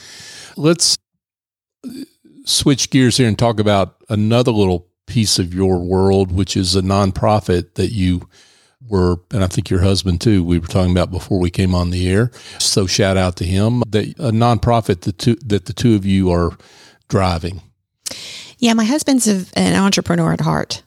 Let's 0.56 0.96
switch 2.46 2.90
gears 2.90 3.18
here 3.18 3.28
and 3.28 3.38
talk 3.38 3.60
about 3.60 3.96
another 4.08 4.52
little 4.52 4.86
piece 5.06 5.38
of 5.38 5.52
your 5.52 5.78
world, 5.78 6.32
which 6.32 6.56
is 6.56 6.74
a 6.74 6.80
nonprofit 6.80 7.74
that 7.74 7.92
you 7.92 8.28
were, 8.88 9.16
and 9.32 9.44
I 9.44 9.46
think 9.48 9.68
your 9.68 9.82
husband 9.82 10.20
too, 10.20 10.42
we 10.42 10.58
were 10.58 10.66
talking 10.66 10.92
about 10.92 11.10
before 11.10 11.38
we 11.38 11.50
came 11.50 11.74
on 11.74 11.90
the 11.90 12.08
air. 12.08 12.30
So 12.58 12.86
shout 12.86 13.16
out 13.16 13.36
to 13.36 13.44
him 13.44 13.82
that 13.88 14.08
a 14.18 14.30
nonprofit 14.30 15.02
the 15.02 15.12
two, 15.12 15.34
that 15.44 15.66
the 15.66 15.72
two 15.72 15.94
of 15.94 16.06
you 16.06 16.30
are 16.30 16.56
driving. 17.08 17.62
Yeah, 18.58 18.74
my 18.74 18.84
husband's 18.84 19.26
an 19.26 19.74
entrepreneur 19.74 20.32
at 20.32 20.40
heart. 20.40 20.82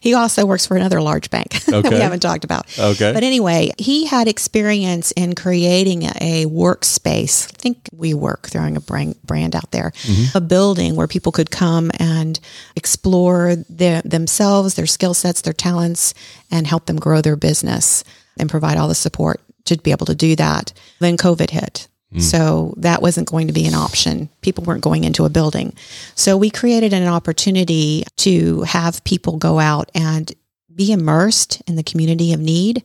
He 0.00 0.14
also 0.14 0.46
works 0.46 0.66
for 0.66 0.76
another 0.76 1.00
large 1.00 1.30
bank 1.30 1.56
okay. 1.68 1.80
that 1.82 1.92
we 1.92 2.00
haven't 2.00 2.20
talked 2.20 2.44
about. 2.44 2.66
Okay. 2.78 3.12
But 3.12 3.22
anyway, 3.22 3.70
he 3.78 4.06
had 4.06 4.28
experience 4.28 5.12
in 5.12 5.34
creating 5.34 6.04
a 6.04 6.46
workspace. 6.46 7.52
I 7.54 7.56
think 7.58 7.84
WeWork 7.94 8.46
throwing 8.46 8.76
a 8.76 8.80
brand 8.80 9.54
out 9.54 9.70
there, 9.70 9.90
mm-hmm. 9.90 10.36
a 10.36 10.40
building 10.40 10.96
where 10.96 11.06
people 11.06 11.32
could 11.32 11.50
come 11.50 11.90
and 11.98 12.40
explore 12.76 13.56
their, 13.68 14.00
themselves, 14.02 14.74
their 14.74 14.86
skill 14.86 15.14
sets, 15.14 15.42
their 15.42 15.52
talents, 15.52 16.14
and 16.50 16.66
help 16.66 16.86
them 16.86 16.96
grow 16.96 17.20
their 17.20 17.36
business 17.36 18.02
and 18.38 18.48
provide 18.48 18.78
all 18.78 18.88
the 18.88 18.94
support 18.94 19.40
to 19.66 19.76
be 19.76 19.90
able 19.90 20.06
to 20.06 20.14
do 20.14 20.34
that. 20.36 20.72
Then 20.98 21.16
COVID 21.16 21.50
hit. 21.50 21.88
Mm. 22.14 22.22
So 22.22 22.74
that 22.76 23.02
wasn't 23.02 23.28
going 23.28 23.46
to 23.46 23.52
be 23.52 23.66
an 23.66 23.74
option. 23.74 24.28
People 24.40 24.64
weren't 24.64 24.82
going 24.82 25.04
into 25.04 25.24
a 25.24 25.30
building. 25.30 25.74
So 26.14 26.36
we 26.36 26.50
created 26.50 26.92
an 26.92 27.06
opportunity 27.06 28.04
to 28.18 28.62
have 28.62 29.04
people 29.04 29.36
go 29.36 29.58
out 29.58 29.90
and 29.94 30.32
be 30.74 30.92
immersed 30.92 31.62
in 31.66 31.76
the 31.76 31.82
community 31.82 32.32
of 32.32 32.40
need 32.40 32.82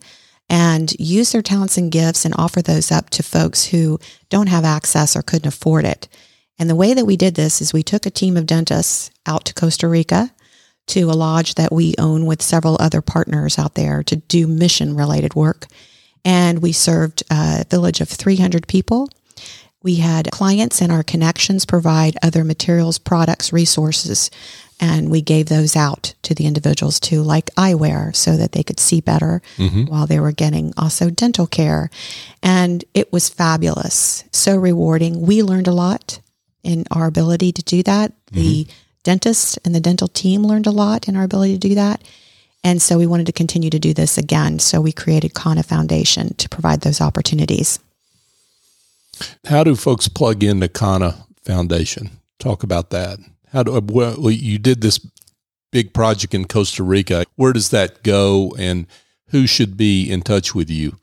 and 0.48 0.94
use 1.00 1.32
their 1.32 1.42
talents 1.42 1.78
and 1.78 1.92
gifts 1.92 2.24
and 2.24 2.36
offer 2.38 2.62
those 2.62 2.92
up 2.92 3.10
to 3.10 3.24
folks 3.24 3.66
who 3.66 4.00
don't 4.30 4.50
have 4.50 4.64
access 4.64 5.16
or 5.16 5.24
couldn't 5.24 5.48
afford 5.48 5.86
it. 5.86 6.08
And 6.60 6.70
the 6.70 6.76
way 6.76 6.94
that 6.94 7.06
we 7.06 7.18
did 7.18 7.36
this 7.36 7.62
is 7.62 7.74
we 7.74 7.84
took 7.84 8.06
a 8.06 8.12
team 8.12 8.38
of 8.38 8.46
dentists 8.46 9.10
out 9.26 9.46
to 9.46 9.54
Costa 9.54 9.88
Rica 9.88 10.32
to 10.88 11.10
a 11.10 11.14
lodge 11.14 11.56
that 11.56 11.72
we 11.72 11.96
own 11.98 12.28
with 12.28 12.44
several 12.44 12.78
other 12.80 13.02
partners 13.02 13.58
out 13.58 13.74
there 13.74 14.04
to 14.04 14.18
do 14.18 14.46
mission 14.46 14.96
related 14.96 15.34
work 15.34 15.66
and 16.26 16.62
we 16.62 16.72
served 16.72 17.24
a 17.30 17.64
village 17.70 18.02
of 18.02 18.10
300 18.10 18.68
people. 18.68 19.08
We 19.86 19.98
had 19.98 20.32
clients 20.32 20.82
and 20.82 20.92
our 20.92 21.04
connections 21.04 21.64
provide 21.64 22.18
other 22.24 22.44
materials, 22.44 22.98
products, 22.98 23.54
resources, 23.54 24.32
and 24.80 25.12
we 25.12 25.22
gave 25.22 25.46
those 25.46 25.76
out 25.76 26.16
to 26.24 26.34
the 26.34 26.48
individuals 26.48 27.00
too, 27.00 27.22
like 27.22 27.54
eyewear, 27.54 28.16
so 28.16 28.36
that 28.36 28.54
they 28.54 28.64
could 28.64 28.80
see 28.80 29.00
better 29.00 29.44
mm-hmm. 29.58 29.84
while 29.84 30.08
they 30.08 30.20
were 30.20 30.32
getting 30.32 30.74
also 30.76 31.12
dental 31.12 31.46
care. 31.46 31.92
And 32.42 32.84
it 32.96 33.14
was 33.14 33.30
fabulous, 33.30 34.24
so 34.32 34.58
rewarding. 34.58 35.22
We 35.22 35.44
learned 35.44 35.68
a 35.68 35.72
lot 35.72 36.20
in 36.64 36.86
our 36.90 37.06
ability 37.06 37.52
to 37.52 37.62
do 37.62 37.84
that. 37.84 38.12
Mm-hmm. 38.12 38.40
The 38.40 38.68
dentist 39.04 39.60
and 39.64 39.76
the 39.76 39.80
dental 39.80 40.08
team 40.08 40.42
learned 40.42 40.66
a 40.66 40.72
lot 40.72 41.08
in 41.08 41.16
our 41.16 41.24
ability 41.24 41.60
to 41.60 41.68
do 41.70 41.76
that. 41.76 42.02
And 42.64 42.82
so 42.82 42.98
we 42.98 43.06
wanted 43.06 43.28
to 43.28 43.32
continue 43.34 43.70
to 43.70 43.78
do 43.78 43.94
this 43.94 44.18
again. 44.18 44.58
So 44.58 44.82
we 44.82 44.92
created 44.92 45.36
Kana 45.36 45.62
Foundation 45.62 46.34
to 46.38 46.50
provide 46.50 46.82
those 46.82 47.02
opportunities. 47.02 47.78
How 49.46 49.64
do 49.64 49.76
folks 49.76 50.08
plug 50.08 50.44
into 50.44 50.68
Kana 50.68 51.26
Foundation? 51.44 52.12
Talk 52.40 52.64
about 52.64 52.90
that. 52.90 53.20
How 53.52 53.64
do 53.64 53.80
well, 53.80 54.30
you 54.30 54.58
did 54.58 54.82
this 54.82 55.00
big 55.72 55.94
project 55.94 56.34
in 56.34 56.46
Costa 56.46 56.84
Rica? 56.84 57.26
Where 57.36 57.54
does 57.54 57.70
that 57.70 58.04
go, 58.04 58.54
and 58.58 58.88
who 59.30 59.48
should 59.48 59.78
be 59.78 60.10
in 60.10 60.22
touch 60.22 60.54
with 60.54 60.70
you? 60.70 60.98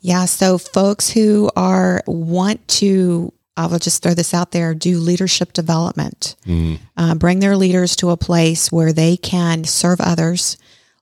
Yeah, 0.00 0.26
so 0.26 0.58
folks 0.58 1.10
who 1.10 1.50
are 1.56 2.02
want 2.06 2.66
to 2.68 3.32
I 3.56 3.66
will 3.66 3.78
just 3.78 4.02
throw 4.02 4.14
this 4.14 4.34
out 4.34 4.50
there 4.50 4.74
do 4.74 4.98
leadership 4.98 5.52
development. 5.52 6.34
Mm. 6.44 6.78
Uh, 6.96 7.14
bring 7.14 7.38
their 7.38 7.56
leaders 7.56 7.94
to 7.96 8.10
a 8.10 8.16
place 8.16 8.72
where 8.72 8.92
they 8.92 9.16
can 9.16 9.64
serve 9.64 10.00
others, 10.00 10.56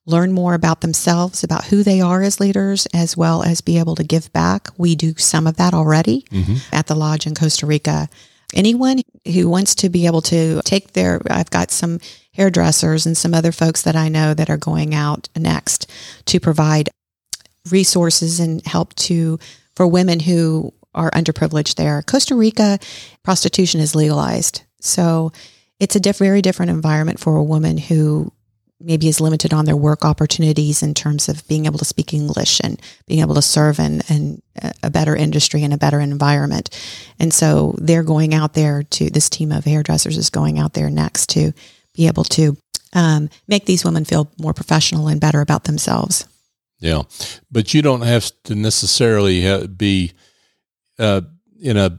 learn 0.06 0.32
more 0.32 0.54
about 0.54 0.80
themselves, 0.80 1.44
about 1.44 1.66
who 1.66 1.82
they 1.82 2.00
are 2.00 2.22
as 2.22 2.40
leaders, 2.40 2.86
as 2.92 3.16
well 3.16 3.42
as 3.42 3.60
be 3.60 3.78
able 3.78 3.94
to 3.94 4.04
give 4.04 4.32
back. 4.32 4.68
We 4.76 4.96
do 4.96 5.14
some 5.16 5.46
of 5.46 5.56
that 5.56 5.74
already 5.74 6.22
mm-hmm. 6.30 6.56
at 6.72 6.86
the 6.86 6.96
lodge 6.96 7.26
in 7.26 7.34
Costa 7.34 7.66
Rica. 7.66 8.08
Anyone 8.54 9.02
who 9.32 9.48
wants 9.48 9.74
to 9.76 9.88
be 9.88 10.06
able 10.06 10.22
to 10.22 10.60
take 10.62 10.92
their, 10.92 11.20
I've 11.30 11.50
got 11.50 11.70
some 11.70 12.00
hairdressers 12.34 13.06
and 13.06 13.16
some 13.16 13.32
other 13.32 13.52
folks 13.52 13.82
that 13.82 13.96
I 13.96 14.08
know 14.08 14.34
that 14.34 14.50
are 14.50 14.56
going 14.56 14.94
out 14.94 15.28
next 15.36 15.90
to 16.26 16.40
provide 16.40 16.90
resources 17.70 18.40
and 18.40 18.64
help 18.66 18.94
to 18.94 19.38
for 19.76 19.86
women 19.86 20.20
who 20.20 20.72
are 20.94 21.10
underprivileged 21.12 21.76
there. 21.76 22.02
Costa 22.02 22.34
Rica, 22.34 22.78
prostitution 23.22 23.80
is 23.80 23.94
legalized. 23.94 24.62
So 24.80 25.32
it's 25.78 25.96
a 25.96 26.00
diff- 26.00 26.18
very 26.18 26.42
different 26.42 26.70
environment 26.70 27.18
for 27.18 27.36
a 27.36 27.44
woman 27.44 27.78
who 27.78 28.32
maybe 28.84 29.08
is 29.08 29.20
limited 29.20 29.52
on 29.52 29.64
their 29.64 29.76
work 29.76 30.04
opportunities 30.04 30.82
in 30.82 30.94
terms 30.94 31.28
of 31.28 31.46
being 31.48 31.66
able 31.66 31.78
to 31.78 31.84
speak 31.84 32.12
English 32.12 32.60
and 32.62 32.80
being 33.06 33.20
able 33.20 33.34
to 33.34 33.42
serve 33.42 33.78
in, 33.78 34.02
in 34.08 34.42
a 34.82 34.90
better 34.90 35.16
industry 35.16 35.62
and 35.62 35.72
a 35.72 35.78
better 35.78 36.00
environment. 36.00 36.70
And 37.18 37.32
so 37.32 37.74
they're 37.78 38.02
going 38.02 38.34
out 38.34 38.54
there 38.54 38.82
to, 38.82 39.10
this 39.10 39.28
team 39.28 39.52
of 39.52 39.64
hairdressers 39.64 40.16
is 40.16 40.30
going 40.30 40.58
out 40.58 40.74
there 40.74 40.90
next 40.90 41.28
to 41.30 41.52
be 41.94 42.06
able 42.06 42.24
to 42.24 42.56
um, 42.92 43.30
make 43.48 43.64
these 43.66 43.84
women 43.84 44.04
feel 44.04 44.30
more 44.38 44.54
professional 44.54 45.08
and 45.08 45.20
better 45.20 45.40
about 45.40 45.64
themselves. 45.64 46.26
Yeah. 46.78 47.02
But 47.50 47.74
you 47.74 47.82
don't 47.82 48.02
have 48.02 48.30
to 48.44 48.54
necessarily 48.54 49.66
be 49.68 50.12
uh, 50.98 51.22
in 51.60 51.76
a 51.76 51.98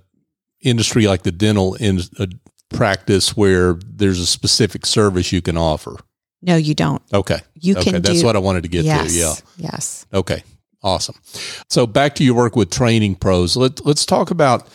industry 0.62 1.08
like 1.08 1.24
the 1.24 1.32
dental 1.32 1.76
in 1.76 2.00
a 2.20 2.28
practice 2.70 3.36
where 3.36 3.74
there's 3.86 4.20
a 4.20 4.26
specific 4.26 4.86
service 4.86 5.32
you 5.32 5.42
can 5.42 5.58
offer. 5.58 5.98
No, 6.44 6.58
you 6.58 6.76
don't. 6.76 7.02
Okay. 7.14 7.40
You 7.56 7.78
okay. 7.78 7.92
can. 7.92 8.02
That's 8.02 8.20
do, 8.20 8.26
what 8.26 8.36
I 8.36 8.40
wanted 8.40 8.64
to 8.64 8.70
get 8.70 8.84
yes, 8.84 9.14
to. 9.14 9.18
Yeah. 9.18 9.34
Yes. 9.58 10.06
Okay. 10.14 10.44
Awesome. 10.84 11.16
So 11.70 11.88
back 11.88 12.16
to 12.16 12.24
your 12.26 12.36
work 12.36 12.58
with 12.58 12.70
training 12.70 13.16
pros. 13.16 13.56
Let, 13.56 13.86
let's 13.86 14.06
talk 14.06 14.30
about 14.30 14.68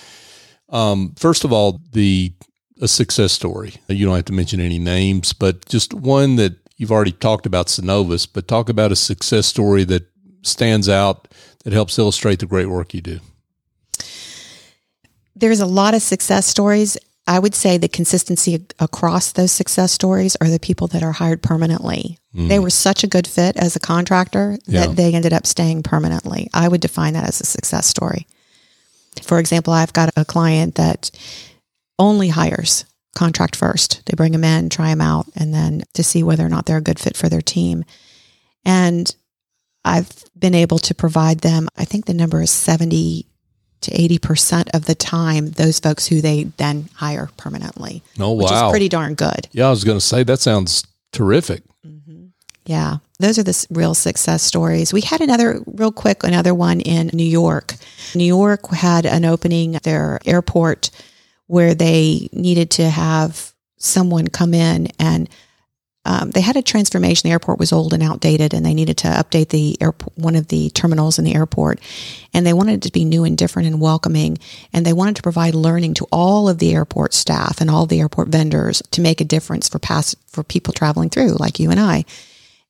um, 0.70 1.14
first 1.18 1.44
of 1.44 1.52
all 1.52 1.80
the 1.92 2.32
a 2.80 2.88
success 2.88 3.32
story. 3.32 3.74
You 3.88 4.06
don't 4.06 4.16
have 4.16 4.24
to 4.26 4.32
mention 4.32 4.60
any 4.60 4.78
names, 4.78 5.32
but 5.32 5.66
just 5.66 5.92
one 5.92 6.36
that 6.36 6.56
you've 6.76 6.92
already 6.92 7.12
talked 7.12 7.44
about 7.44 7.66
Synovus, 7.66 8.26
but 8.32 8.48
talk 8.48 8.68
about 8.68 8.92
a 8.92 8.96
success 8.96 9.46
story 9.46 9.84
that 9.84 10.06
stands 10.42 10.88
out 10.88 11.28
that 11.64 11.72
helps 11.72 11.98
illustrate 11.98 12.38
the 12.38 12.46
great 12.46 12.66
work 12.66 12.94
you 12.94 13.00
do. 13.00 13.20
There's 15.34 15.60
a 15.60 15.66
lot 15.66 15.94
of 15.94 16.02
success 16.02 16.46
stories 16.46 16.96
I 17.28 17.38
would 17.38 17.54
say 17.54 17.76
the 17.76 17.88
consistency 17.88 18.66
across 18.78 19.32
those 19.32 19.52
success 19.52 19.92
stories 19.92 20.34
are 20.40 20.48
the 20.48 20.58
people 20.58 20.86
that 20.88 21.02
are 21.02 21.12
hired 21.12 21.42
permanently. 21.42 22.18
Mm. 22.34 22.48
They 22.48 22.58
were 22.58 22.70
such 22.70 23.04
a 23.04 23.06
good 23.06 23.26
fit 23.26 23.54
as 23.58 23.76
a 23.76 23.80
contractor 23.80 24.56
yeah. 24.66 24.86
that 24.86 24.96
they 24.96 25.14
ended 25.14 25.34
up 25.34 25.46
staying 25.46 25.82
permanently. 25.82 26.48
I 26.54 26.68
would 26.68 26.80
define 26.80 27.12
that 27.12 27.28
as 27.28 27.42
a 27.42 27.46
success 27.46 27.86
story. 27.86 28.26
For 29.22 29.38
example, 29.38 29.74
I've 29.74 29.92
got 29.92 30.10
a 30.16 30.24
client 30.24 30.76
that 30.76 31.10
only 31.98 32.28
hires 32.28 32.86
contract 33.14 33.56
first. 33.56 34.06
They 34.06 34.14
bring 34.16 34.32
them 34.32 34.44
in, 34.44 34.70
try 34.70 34.88
them 34.88 35.02
out, 35.02 35.26
and 35.36 35.52
then 35.52 35.82
to 35.94 36.02
see 36.02 36.22
whether 36.22 36.46
or 36.46 36.48
not 36.48 36.64
they're 36.64 36.78
a 36.78 36.82
good 36.82 36.98
fit 36.98 37.16
for 37.16 37.28
their 37.28 37.42
team. 37.42 37.84
And 38.64 39.14
I've 39.84 40.24
been 40.38 40.54
able 40.54 40.78
to 40.78 40.94
provide 40.94 41.40
them, 41.40 41.68
I 41.76 41.84
think 41.84 42.06
the 42.06 42.14
number 42.14 42.40
is 42.40 42.50
70 42.50 43.26
to 43.80 43.90
80% 43.90 44.68
of 44.74 44.86
the 44.86 44.94
time 44.94 45.50
those 45.52 45.78
folks 45.78 46.06
who 46.06 46.20
they 46.20 46.44
then 46.56 46.88
hire 46.94 47.30
permanently. 47.36 48.02
Oh, 48.18 48.32
wow. 48.32 48.42
Which 48.42 48.52
is 48.52 48.70
pretty 48.70 48.88
darn 48.88 49.14
good. 49.14 49.48
Yeah, 49.52 49.68
I 49.68 49.70
was 49.70 49.84
going 49.84 49.98
to 49.98 50.04
say 50.04 50.22
that 50.24 50.40
sounds 50.40 50.86
terrific. 51.12 51.62
Mm-hmm. 51.86 52.26
Yeah, 52.66 52.98
those 53.18 53.38
are 53.38 53.42
the 53.42 53.66
real 53.70 53.94
success 53.94 54.42
stories. 54.42 54.92
We 54.92 55.00
had 55.00 55.20
another, 55.20 55.60
real 55.66 55.92
quick, 55.92 56.22
another 56.22 56.54
one 56.54 56.80
in 56.80 57.10
New 57.12 57.24
York. 57.24 57.74
New 58.14 58.24
York 58.24 58.68
had 58.70 59.06
an 59.06 59.24
opening 59.24 59.74
at 59.74 59.84
their 59.84 60.20
airport 60.26 60.90
where 61.46 61.74
they 61.74 62.28
needed 62.32 62.70
to 62.72 62.90
have 62.90 63.52
someone 63.78 64.28
come 64.28 64.52
in 64.52 64.88
and 64.98 65.30
um, 66.08 66.30
they 66.30 66.40
had 66.40 66.56
a 66.56 66.62
transformation. 66.62 67.28
The 67.28 67.32
airport 67.32 67.58
was 67.58 67.70
old 67.70 67.92
and 67.92 68.02
outdated, 68.02 68.54
and 68.54 68.64
they 68.64 68.72
needed 68.72 68.96
to 68.98 69.08
update 69.08 69.50
the 69.50 69.76
airport, 69.78 70.16
one 70.16 70.36
of 70.36 70.48
the 70.48 70.70
terminals 70.70 71.18
in 71.18 71.26
the 71.26 71.34
airport, 71.34 71.80
and 72.32 72.46
they 72.46 72.54
wanted 72.54 72.76
it 72.76 72.82
to 72.84 72.92
be 72.92 73.04
new 73.04 73.24
and 73.24 73.36
different 73.36 73.68
and 73.68 73.78
welcoming. 73.78 74.38
And 74.72 74.86
they 74.86 74.94
wanted 74.94 75.16
to 75.16 75.22
provide 75.22 75.54
learning 75.54 75.92
to 75.94 76.06
all 76.10 76.48
of 76.48 76.60
the 76.60 76.72
airport 76.72 77.12
staff 77.12 77.60
and 77.60 77.70
all 77.70 77.84
the 77.84 78.00
airport 78.00 78.28
vendors 78.28 78.82
to 78.92 79.02
make 79.02 79.20
a 79.20 79.24
difference 79.24 79.68
for 79.68 79.78
pass 79.78 80.16
for 80.28 80.42
people 80.42 80.72
traveling 80.72 81.10
through, 81.10 81.32
like 81.32 81.60
you 81.60 81.70
and 81.70 81.78
I. 81.78 82.06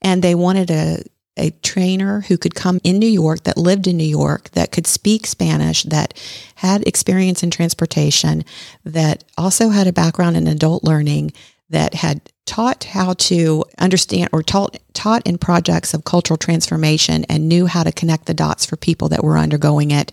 And 0.03 0.20
they 0.20 0.35
wanted 0.35 0.70
a 0.72 1.05
a 1.40 1.51
trainer 1.62 2.22
who 2.22 2.37
could 2.37 2.57
come 2.57 2.81
in 2.83 2.98
New 2.98 3.07
York, 3.07 3.44
that 3.44 3.57
lived 3.57 3.87
in 3.87 3.96
New 3.96 4.03
York, 4.03 4.51
that 4.51 4.72
could 4.72 4.88
speak 4.88 5.24
Spanish, 5.24 5.85
that 5.85 6.12
had 6.57 6.85
experience 6.88 7.44
in 7.44 7.51
transportation, 7.53 8.44
that 8.83 9.22
also 9.37 9.68
had 9.68 9.87
a 9.87 9.92
background 9.92 10.37
in 10.37 10.48
adult 10.48 10.83
learning, 10.83 11.31
that 11.70 11.94
had 11.94 12.20
taught 12.48 12.84
how 12.84 13.12
to 13.12 13.62
understand 13.76 14.30
or 14.32 14.42
taught 14.42 14.78
taught 14.94 15.24
in 15.26 15.37
projects 15.37 15.92
of 15.92 16.04
cultural 16.04 16.38
transformation 16.38 17.24
and 17.28 17.46
knew 17.46 17.66
how 17.66 17.82
to 17.82 17.92
connect 17.92 18.24
the 18.24 18.32
dots 18.32 18.64
for 18.64 18.76
people 18.76 19.11
that 19.11 19.22
were 19.22 19.37
undergoing 19.37 19.90
it. 19.90 20.12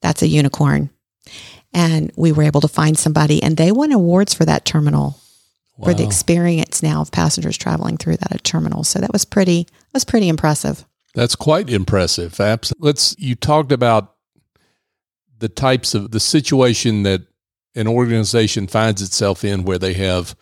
That's 0.00 0.22
a 0.22 0.28
unicorn. 0.28 0.88
And 1.74 2.10
we 2.16 2.32
were 2.32 2.44
able 2.44 2.62
to 2.62 2.68
find 2.68 2.98
somebody 2.98 3.42
and 3.42 3.58
they 3.58 3.70
won 3.70 3.92
awards 3.92 4.32
for 4.32 4.46
that 4.46 4.64
terminal 4.64 5.20
wow. 5.76 5.88
for 5.88 5.94
the 5.94 6.04
experience 6.04 6.82
now 6.82 7.02
of 7.02 7.12
passengers 7.12 7.58
traveling 7.58 7.98
through 7.98 8.16
that 8.16 8.42
terminal. 8.44 8.82
So 8.82 8.98
that 9.00 9.12
was 9.12 9.26
pretty 9.26 9.64
that 9.64 9.94
was 9.94 10.06
pretty 10.06 10.30
impressive. 10.30 10.86
That's 11.14 11.36
quite 11.36 11.68
impressive. 11.68 12.40
Let's 12.78 13.14
you 13.18 13.34
talked 13.34 13.72
about 13.72 14.14
the 15.38 15.50
types 15.50 15.94
of 15.94 16.12
the 16.12 16.20
situation 16.20 17.02
that 17.02 17.26
an 17.74 17.86
organization 17.86 18.68
finds 18.68 19.02
itself 19.02 19.44
in 19.44 19.64
where 19.64 19.78
they 19.78 19.92
have 19.92 20.34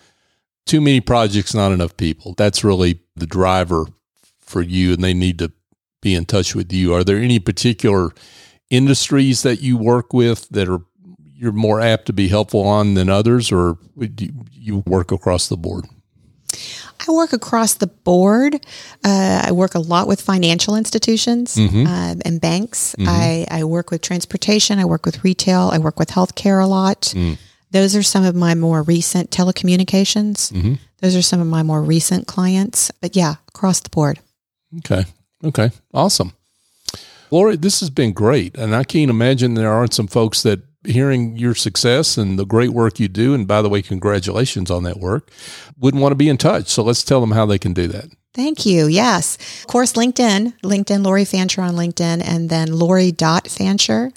too 0.67 0.81
many 0.81 1.01
projects, 1.01 1.55
not 1.55 1.73
enough 1.73 1.97
people. 1.97 2.35
That's 2.37 2.65
really 2.65 3.01
the 3.15 3.27
driver 3.27 3.87
for 4.41 4.63
you, 4.63 4.93
and 4.93 5.03
they 5.03 5.15
need 5.15 5.39
to 5.39 5.53
be 6.03 6.15
in 6.15 6.27
touch 6.27 6.55
with 6.55 6.73
you. 6.73 6.93
Are 6.93 7.05
there 7.05 7.19
any 7.19 7.39
particular 7.39 8.11
industries 8.69 9.43
that 9.43 9.63
you 9.63 9.77
work 9.77 10.13
with 10.13 10.49
that 10.51 10.69
are 10.69 10.83
you're 11.39 11.53
more 11.53 11.81
apt 11.81 12.07
to 12.07 12.13
be 12.13 12.29
helpful 12.29 12.63
on 12.63 12.95
than 12.95 13.11
others, 13.11 13.53
or 13.53 13.79
do 14.15 14.29
you 14.53 14.83
work 14.87 15.13
across 15.13 15.49
the 15.49 15.57
board? 15.57 15.85
I 17.07 17.13
work 17.13 17.33
across 17.33 17.75
the 17.75 17.87
board. 17.87 18.55
Uh, 19.05 19.43
I 19.45 19.53
work 19.53 19.75
a 19.75 19.79
lot 19.79 20.09
with 20.09 20.21
financial 20.21 20.77
institutions 20.77 21.57
mm-hmm. 21.57 21.87
uh, 21.87 22.15
and 22.25 22.41
banks. 22.41 22.95
Mm-hmm. 22.99 23.09
I, 23.09 23.47
I, 23.51 23.65
work 23.65 23.91
with 23.91 24.01
transportation. 24.01 24.79
I 24.79 24.87
work 24.87 25.05
with 25.05 25.23
retail. 25.23 25.71
I 25.73 25.79
work 25.79 25.99
with 25.99 26.09
healthcare 26.09 26.63
a 26.63 26.67
lot. 26.67 27.03
Mm. 27.15 27.39
Those 27.71 27.97
are 27.97 28.03
some 28.03 28.25
of 28.25 28.35
my 28.35 28.55
more 28.55 28.83
recent 28.83 29.31
telecommunications. 29.31 30.53
Mm-hmm. 30.53 30.75
Those 31.01 31.17
are 31.17 31.23
some 31.23 31.41
of 31.41 31.47
my 31.47 31.63
more 31.63 31.83
recent 31.83 32.27
clients. 32.27 32.91
But 33.01 33.17
yeah, 33.17 33.37
across 33.49 33.81
the 33.81 33.91
board. 33.91 34.21
Okay. 34.79 35.05
Okay. 35.45 35.71
Awesome. 35.93 36.33
Lori, 37.31 37.57
this 37.57 37.81
has 37.81 37.91
been 37.91 38.13
great. 38.13 38.57
And 38.57 38.75
I 38.75 38.85
can't 38.85 39.11
imagine 39.11 39.55
there 39.55 39.73
aren't 39.73 39.95
some 39.95 40.07
folks 40.07 40.43
that 40.43 40.63
hearing 40.87 41.37
your 41.37 41.55
success 41.55 42.17
and 42.17 42.39
the 42.39 42.47
great 42.47 42.71
work 42.71 43.01
you 43.01 43.09
do, 43.09 43.35
and 43.35 43.47
by 43.47 43.61
the 43.61 43.69
way, 43.69 43.83
congratulations 43.83 44.71
on 44.71 44.85
that 44.85 44.99
work, 44.99 45.31
wouldn't 45.77 46.01
want 46.01 46.13
to 46.13 46.17
be 46.17 46.29
in 46.29 46.37
touch. 46.37 46.69
So 46.69 46.83
let's 46.83 47.03
tell 47.03 47.21
them 47.21 47.33
how 47.33 47.47
they 47.47 47.59
can 47.59 47.73
do 47.73 47.89
that. 47.89 48.07
Thank 48.35 48.67
you. 48.67 48.87
Yes. 48.87 49.37
Of 49.63 49.67
course, 49.67 49.95
LinkedIn, 49.95 50.61
LinkedIn, 50.61 51.05
Lori 51.05 51.25
Fancher 51.25 51.63
on 51.63 51.75
LinkedIn, 51.75 52.23
and 52.25 52.51
then 52.51 52.79
Lori.Fancher 52.79 54.13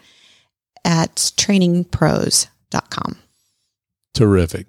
at 0.86 1.16
trainingpros.com. 1.16 3.18
Terrific. 4.20 4.68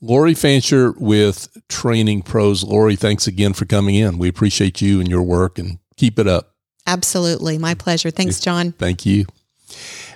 Lori 0.00 0.34
Fancher 0.34 0.90
with 0.98 1.56
Training 1.68 2.22
Pros. 2.22 2.64
Lori, 2.64 2.96
thanks 2.96 3.28
again 3.28 3.52
for 3.52 3.64
coming 3.64 3.94
in. 3.94 4.18
We 4.18 4.26
appreciate 4.28 4.82
you 4.82 4.98
and 4.98 5.08
your 5.08 5.22
work 5.22 5.56
and 5.56 5.78
keep 5.96 6.18
it 6.18 6.26
up. 6.26 6.56
Absolutely. 6.84 7.58
My 7.58 7.74
pleasure. 7.74 8.10
Thanks, 8.10 8.40
John. 8.40 8.72
Thank 8.72 9.06
you. 9.06 9.26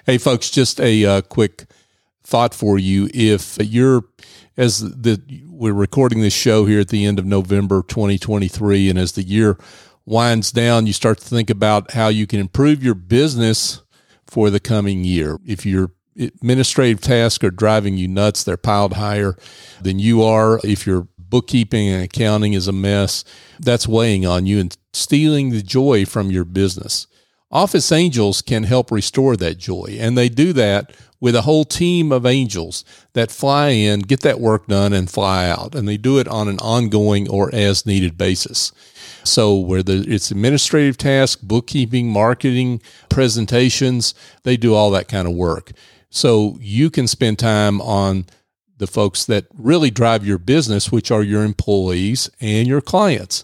Hey, 0.04 0.18
folks, 0.18 0.50
just 0.50 0.80
a 0.80 1.04
uh, 1.04 1.20
quick 1.20 1.66
thought 2.24 2.54
for 2.54 2.76
you. 2.76 3.08
If 3.14 3.56
you're, 3.60 4.02
as 4.56 4.80
the 4.80 5.22
we're 5.48 5.72
recording 5.72 6.20
this 6.20 6.34
show 6.34 6.64
here 6.64 6.80
at 6.80 6.88
the 6.88 7.06
end 7.06 7.20
of 7.20 7.24
November 7.24 7.84
2023, 7.86 8.90
and 8.90 8.98
as 8.98 9.12
the 9.12 9.22
year 9.22 9.58
winds 10.04 10.50
down, 10.50 10.88
you 10.88 10.92
start 10.92 11.18
to 11.18 11.24
think 11.24 11.50
about 11.50 11.92
how 11.92 12.08
you 12.08 12.26
can 12.26 12.40
improve 12.40 12.82
your 12.82 12.96
business 12.96 13.84
for 14.26 14.50
the 14.50 14.58
coming 14.58 15.04
year. 15.04 15.38
If 15.46 15.64
your 15.64 15.92
administrative 16.18 17.00
tasks 17.00 17.44
are 17.44 17.50
driving 17.50 17.96
you 17.96 18.08
nuts, 18.08 18.44
they're 18.44 18.56
piled 18.56 18.94
higher 18.94 19.36
than 19.80 19.98
you 19.98 20.22
are. 20.22 20.60
If 20.64 20.86
your 20.86 21.08
bookkeeping 21.18 21.88
and 21.88 22.04
accounting 22.04 22.52
is 22.52 22.68
a 22.68 22.72
mess, 22.72 23.24
that's 23.60 23.88
weighing 23.88 24.26
on 24.26 24.46
you 24.46 24.58
and 24.60 24.76
stealing 24.92 25.50
the 25.50 25.62
joy 25.62 26.04
from 26.04 26.30
your 26.30 26.44
business. 26.44 27.06
Office 27.50 27.92
angels 27.92 28.42
can 28.42 28.64
help 28.64 28.90
restore 28.90 29.36
that 29.36 29.56
joy, 29.56 29.96
and 30.00 30.18
they 30.18 30.28
do 30.28 30.52
that 30.52 30.92
with 31.20 31.34
a 31.34 31.42
whole 31.42 31.64
team 31.64 32.12
of 32.12 32.26
angels 32.26 32.84
that 33.14 33.30
fly 33.30 33.68
in, 33.68 34.00
get 34.00 34.20
that 34.20 34.40
work 34.40 34.66
done, 34.66 34.92
and 34.92 35.10
fly 35.10 35.48
out. 35.48 35.74
And 35.74 35.88
they 35.88 35.96
do 35.96 36.18
it 36.18 36.28
on 36.28 36.48
an 36.48 36.58
ongoing 36.58 37.28
or 37.28 37.54
as 37.54 37.86
needed 37.86 38.18
basis. 38.18 38.72
So, 39.24 39.54
whether 39.54 39.94
it's 39.94 40.30
administrative 40.30 40.98
tasks, 40.98 41.40
bookkeeping, 41.40 42.10
marketing, 42.10 42.82
presentations, 43.08 44.14
they 44.42 44.56
do 44.56 44.74
all 44.74 44.90
that 44.90 45.08
kind 45.08 45.26
of 45.26 45.34
work. 45.34 45.72
So, 46.10 46.56
you 46.60 46.90
can 46.90 47.06
spend 47.06 47.38
time 47.38 47.80
on 47.80 48.26
the 48.78 48.86
folks 48.86 49.24
that 49.24 49.46
really 49.54 49.90
drive 49.90 50.26
your 50.26 50.38
business, 50.38 50.92
which 50.92 51.10
are 51.10 51.22
your 51.22 51.44
employees 51.44 52.30
and 52.40 52.68
your 52.68 52.82
clients 52.82 53.42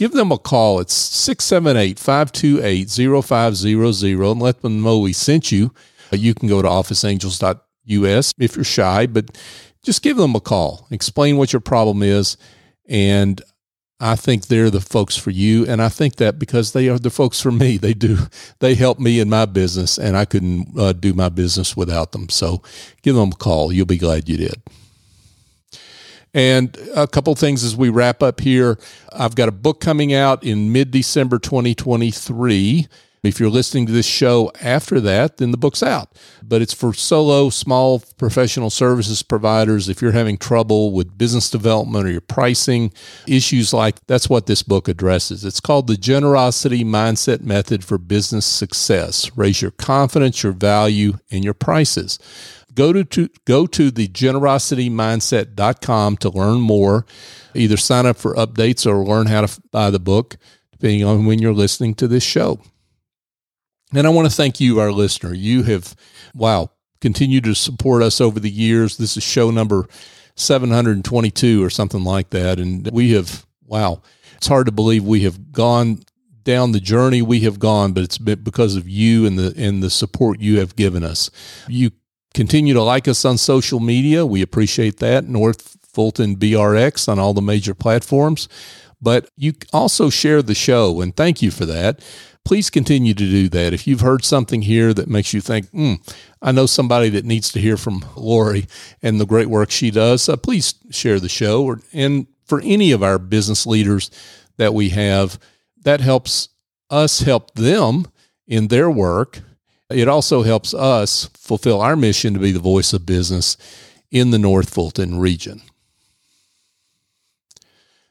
give 0.00 0.12
them 0.12 0.32
a 0.32 0.38
call. 0.38 0.80
It's 0.80 0.94
678 0.94 1.98
528 1.98 2.88
0500 3.22 4.30
and 4.30 4.40
let 4.40 4.62
them 4.62 4.82
know 4.82 4.98
we 4.98 5.12
sent 5.12 5.52
you. 5.52 5.74
You 6.10 6.32
can 6.32 6.48
go 6.48 6.62
to 6.62 6.68
officeangels.us 6.68 8.34
if 8.38 8.56
you're 8.56 8.64
shy, 8.64 9.06
but 9.06 9.38
just 9.84 10.02
give 10.02 10.16
them 10.16 10.34
a 10.34 10.40
call. 10.40 10.86
Explain 10.90 11.36
what 11.36 11.52
your 11.52 11.60
problem 11.60 12.02
is. 12.02 12.38
And 12.88 13.42
I 14.00 14.16
think 14.16 14.46
they're 14.46 14.70
the 14.70 14.80
folks 14.80 15.16
for 15.16 15.30
you. 15.30 15.66
And 15.66 15.82
I 15.82 15.90
think 15.90 16.16
that 16.16 16.38
because 16.38 16.72
they 16.72 16.88
are 16.88 16.98
the 16.98 17.10
folks 17.10 17.40
for 17.40 17.52
me, 17.52 17.76
they 17.76 17.92
do, 17.92 18.18
they 18.60 18.74
help 18.74 18.98
me 18.98 19.20
in 19.20 19.28
my 19.28 19.44
business 19.44 19.98
and 19.98 20.16
I 20.16 20.24
couldn't 20.24 20.68
uh, 20.78 20.92
do 20.92 21.12
my 21.12 21.28
business 21.28 21.76
without 21.76 22.12
them. 22.12 22.30
So 22.30 22.62
give 23.02 23.14
them 23.14 23.32
a 23.32 23.36
call. 23.36 23.72
You'll 23.72 23.86
be 23.86 23.98
glad 23.98 24.28
you 24.28 24.38
did. 24.38 24.62
And 26.32 26.76
a 26.94 27.06
couple 27.06 27.34
things 27.34 27.64
as 27.64 27.76
we 27.76 27.88
wrap 27.88 28.22
up 28.22 28.40
here. 28.40 28.78
I've 29.12 29.34
got 29.34 29.48
a 29.48 29.52
book 29.52 29.80
coming 29.80 30.14
out 30.14 30.44
in 30.44 30.72
mid 30.72 30.92
December 30.92 31.38
2023. 31.38 32.86
If 33.22 33.38
you're 33.38 33.50
listening 33.50 33.84
to 33.86 33.92
this 33.92 34.06
show 34.06 34.50
after 34.62 34.98
that, 35.00 35.36
then 35.36 35.50
the 35.50 35.58
book's 35.58 35.82
out. 35.82 36.18
But 36.42 36.62
it's 36.62 36.72
for 36.72 36.94
solo, 36.94 37.50
small 37.50 38.02
professional 38.16 38.70
services 38.70 39.22
providers. 39.22 39.88
If 39.90 40.00
you're 40.00 40.12
having 40.12 40.38
trouble 40.38 40.92
with 40.92 41.18
business 41.18 41.50
development 41.50 42.06
or 42.06 42.10
your 42.10 42.22
pricing 42.22 42.92
issues 43.26 43.74
like 43.74 44.04
that's 44.06 44.30
what 44.30 44.46
this 44.46 44.62
book 44.62 44.88
addresses. 44.88 45.44
It's 45.44 45.60
called 45.60 45.86
The 45.86 45.98
Generosity 45.98 46.82
Mindset 46.82 47.42
Method 47.42 47.84
for 47.84 47.98
Business 47.98 48.46
Success. 48.46 49.30
Raise 49.36 49.60
your 49.60 49.72
confidence, 49.72 50.42
your 50.42 50.52
value, 50.52 51.18
and 51.30 51.44
your 51.44 51.54
prices 51.54 52.18
go 52.74 52.92
to, 52.92 53.04
to 53.04 53.28
go 53.44 53.66
to 53.66 53.90
the 53.90 54.08
to 56.16 56.30
learn 56.30 56.60
more. 56.60 57.06
Either 57.54 57.76
sign 57.76 58.06
up 58.06 58.16
for 58.16 58.34
updates 58.34 58.86
or 58.86 59.04
learn 59.04 59.26
how 59.26 59.44
to 59.44 59.60
buy 59.70 59.90
the 59.90 59.98
book, 59.98 60.36
depending 60.72 61.04
on 61.04 61.26
when 61.26 61.40
you're 61.40 61.52
listening 61.52 61.94
to 61.94 62.08
this 62.08 62.22
show. 62.22 62.60
And 63.94 64.06
I 64.06 64.10
want 64.10 64.30
to 64.30 64.34
thank 64.34 64.60
you, 64.60 64.80
our 64.80 64.92
listener. 64.92 65.34
You 65.34 65.64
have, 65.64 65.94
wow, 66.34 66.70
continued 67.00 67.44
to 67.44 67.54
support 67.54 68.02
us 68.02 68.20
over 68.20 68.38
the 68.38 68.50
years. 68.50 68.96
This 68.96 69.16
is 69.16 69.22
show 69.22 69.50
number 69.50 69.88
722 70.36 71.62
or 71.62 71.70
something 71.70 72.04
like 72.04 72.30
that. 72.30 72.58
And 72.58 72.88
we 72.92 73.12
have, 73.12 73.46
wow, 73.66 74.02
it's 74.36 74.46
hard 74.46 74.66
to 74.66 74.72
believe 74.72 75.04
we 75.04 75.20
have 75.20 75.52
gone 75.52 76.00
down 76.42 76.72
the 76.72 76.80
journey 76.80 77.20
we 77.20 77.40
have 77.40 77.58
gone, 77.58 77.92
but 77.92 78.02
it's 78.02 78.16
because 78.16 78.74
of 78.74 78.88
you 78.88 79.26
and 79.26 79.38
the 79.38 79.52
and 79.58 79.82
the 79.82 79.90
support 79.90 80.40
you 80.40 80.58
have 80.58 80.74
given 80.74 81.04
us. 81.04 81.30
You 81.68 81.90
Continue 82.32 82.74
to 82.74 82.82
like 82.82 83.08
us 83.08 83.24
on 83.24 83.38
social 83.38 83.80
media. 83.80 84.24
We 84.24 84.40
appreciate 84.42 84.98
that. 84.98 85.28
North 85.28 85.76
Fulton 85.82 86.36
BRX 86.36 87.08
on 87.08 87.18
all 87.18 87.34
the 87.34 87.42
major 87.42 87.74
platforms. 87.74 88.48
But 89.02 89.30
you 89.36 89.54
also 89.72 90.10
share 90.10 90.42
the 90.42 90.54
show, 90.54 91.00
and 91.00 91.16
thank 91.16 91.42
you 91.42 91.50
for 91.50 91.64
that. 91.66 92.04
Please 92.44 92.70
continue 92.70 93.14
to 93.14 93.24
do 93.24 93.48
that. 93.50 93.72
If 93.72 93.86
you've 93.86 94.00
heard 94.00 94.24
something 94.24 94.62
here 94.62 94.92
that 94.94 95.08
makes 95.08 95.32
you 95.32 95.40
think, 95.40 95.68
hmm, 95.70 95.94
I 96.42 96.52
know 96.52 96.66
somebody 96.66 97.08
that 97.10 97.24
needs 97.24 97.52
to 97.52 97.60
hear 97.60 97.76
from 97.76 98.04
Lori 98.16 98.66
and 99.02 99.20
the 99.20 99.26
great 99.26 99.48
work 99.48 99.70
she 99.70 99.90
does, 99.90 100.28
uh, 100.28 100.36
please 100.36 100.74
share 100.90 101.20
the 101.20 101.28
show. 101.28 101.64
Or, 101.64 101.80
and 101.92 102.26
for 102.44 102.60
any 102.62 102.92
of 102.92 103.02
our 103.02 103.18
business 103.18 103.66
leaders 103.66 104.10
that 104.56 104.74
we 104.74 104.88
have, 104.88 105.38
that 105.82 106.00
helps 106.00 106.48
us 106.88 107.20
help 107.20 107.54
them 107.54 108.06
in 108.48 108.68
their 108.68 108.90
work 108.90 109.42
it 109.90 110.08
also 110.08 110.42
helps 110.42 110.72
us 110.72 111.28
fulfill 111.34 111.80
our 111.80 111.96
mission 111.96 112.32
to 112.34 112.40
be 112.40 112.52
the 112.52 112.60
voice 112.60 112.92
of 112.92 113.04
business 113.04 113.56
in 114.10 114.30
the 114.30 114.38
North 114.38 114.72
Fulton 114.72 115.18
region. 115.18 115.62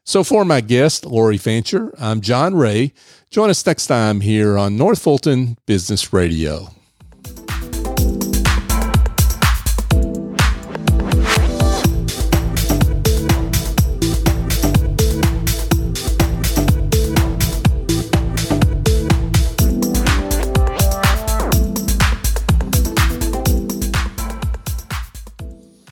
So, 0.10 0.24
for 0.24 0.44
my 0.44 0.60
guest, 0.60 1.06
Lori 1.06 1.38
Fancher, 1.38 1.94
I'm 2.00 2.22
John 2.22 2.56
Ray. 2.56 2.94
Join 3.30 3.52
us 3.52 3.64
next 3.64 3.86
time 3.86 4.22
here 4.22 4.58
on 4.58 4.76
North 4.76 5.04
Fulton 5.04 5.56
Business 5.68 6.12
Radio. 6.12 6.70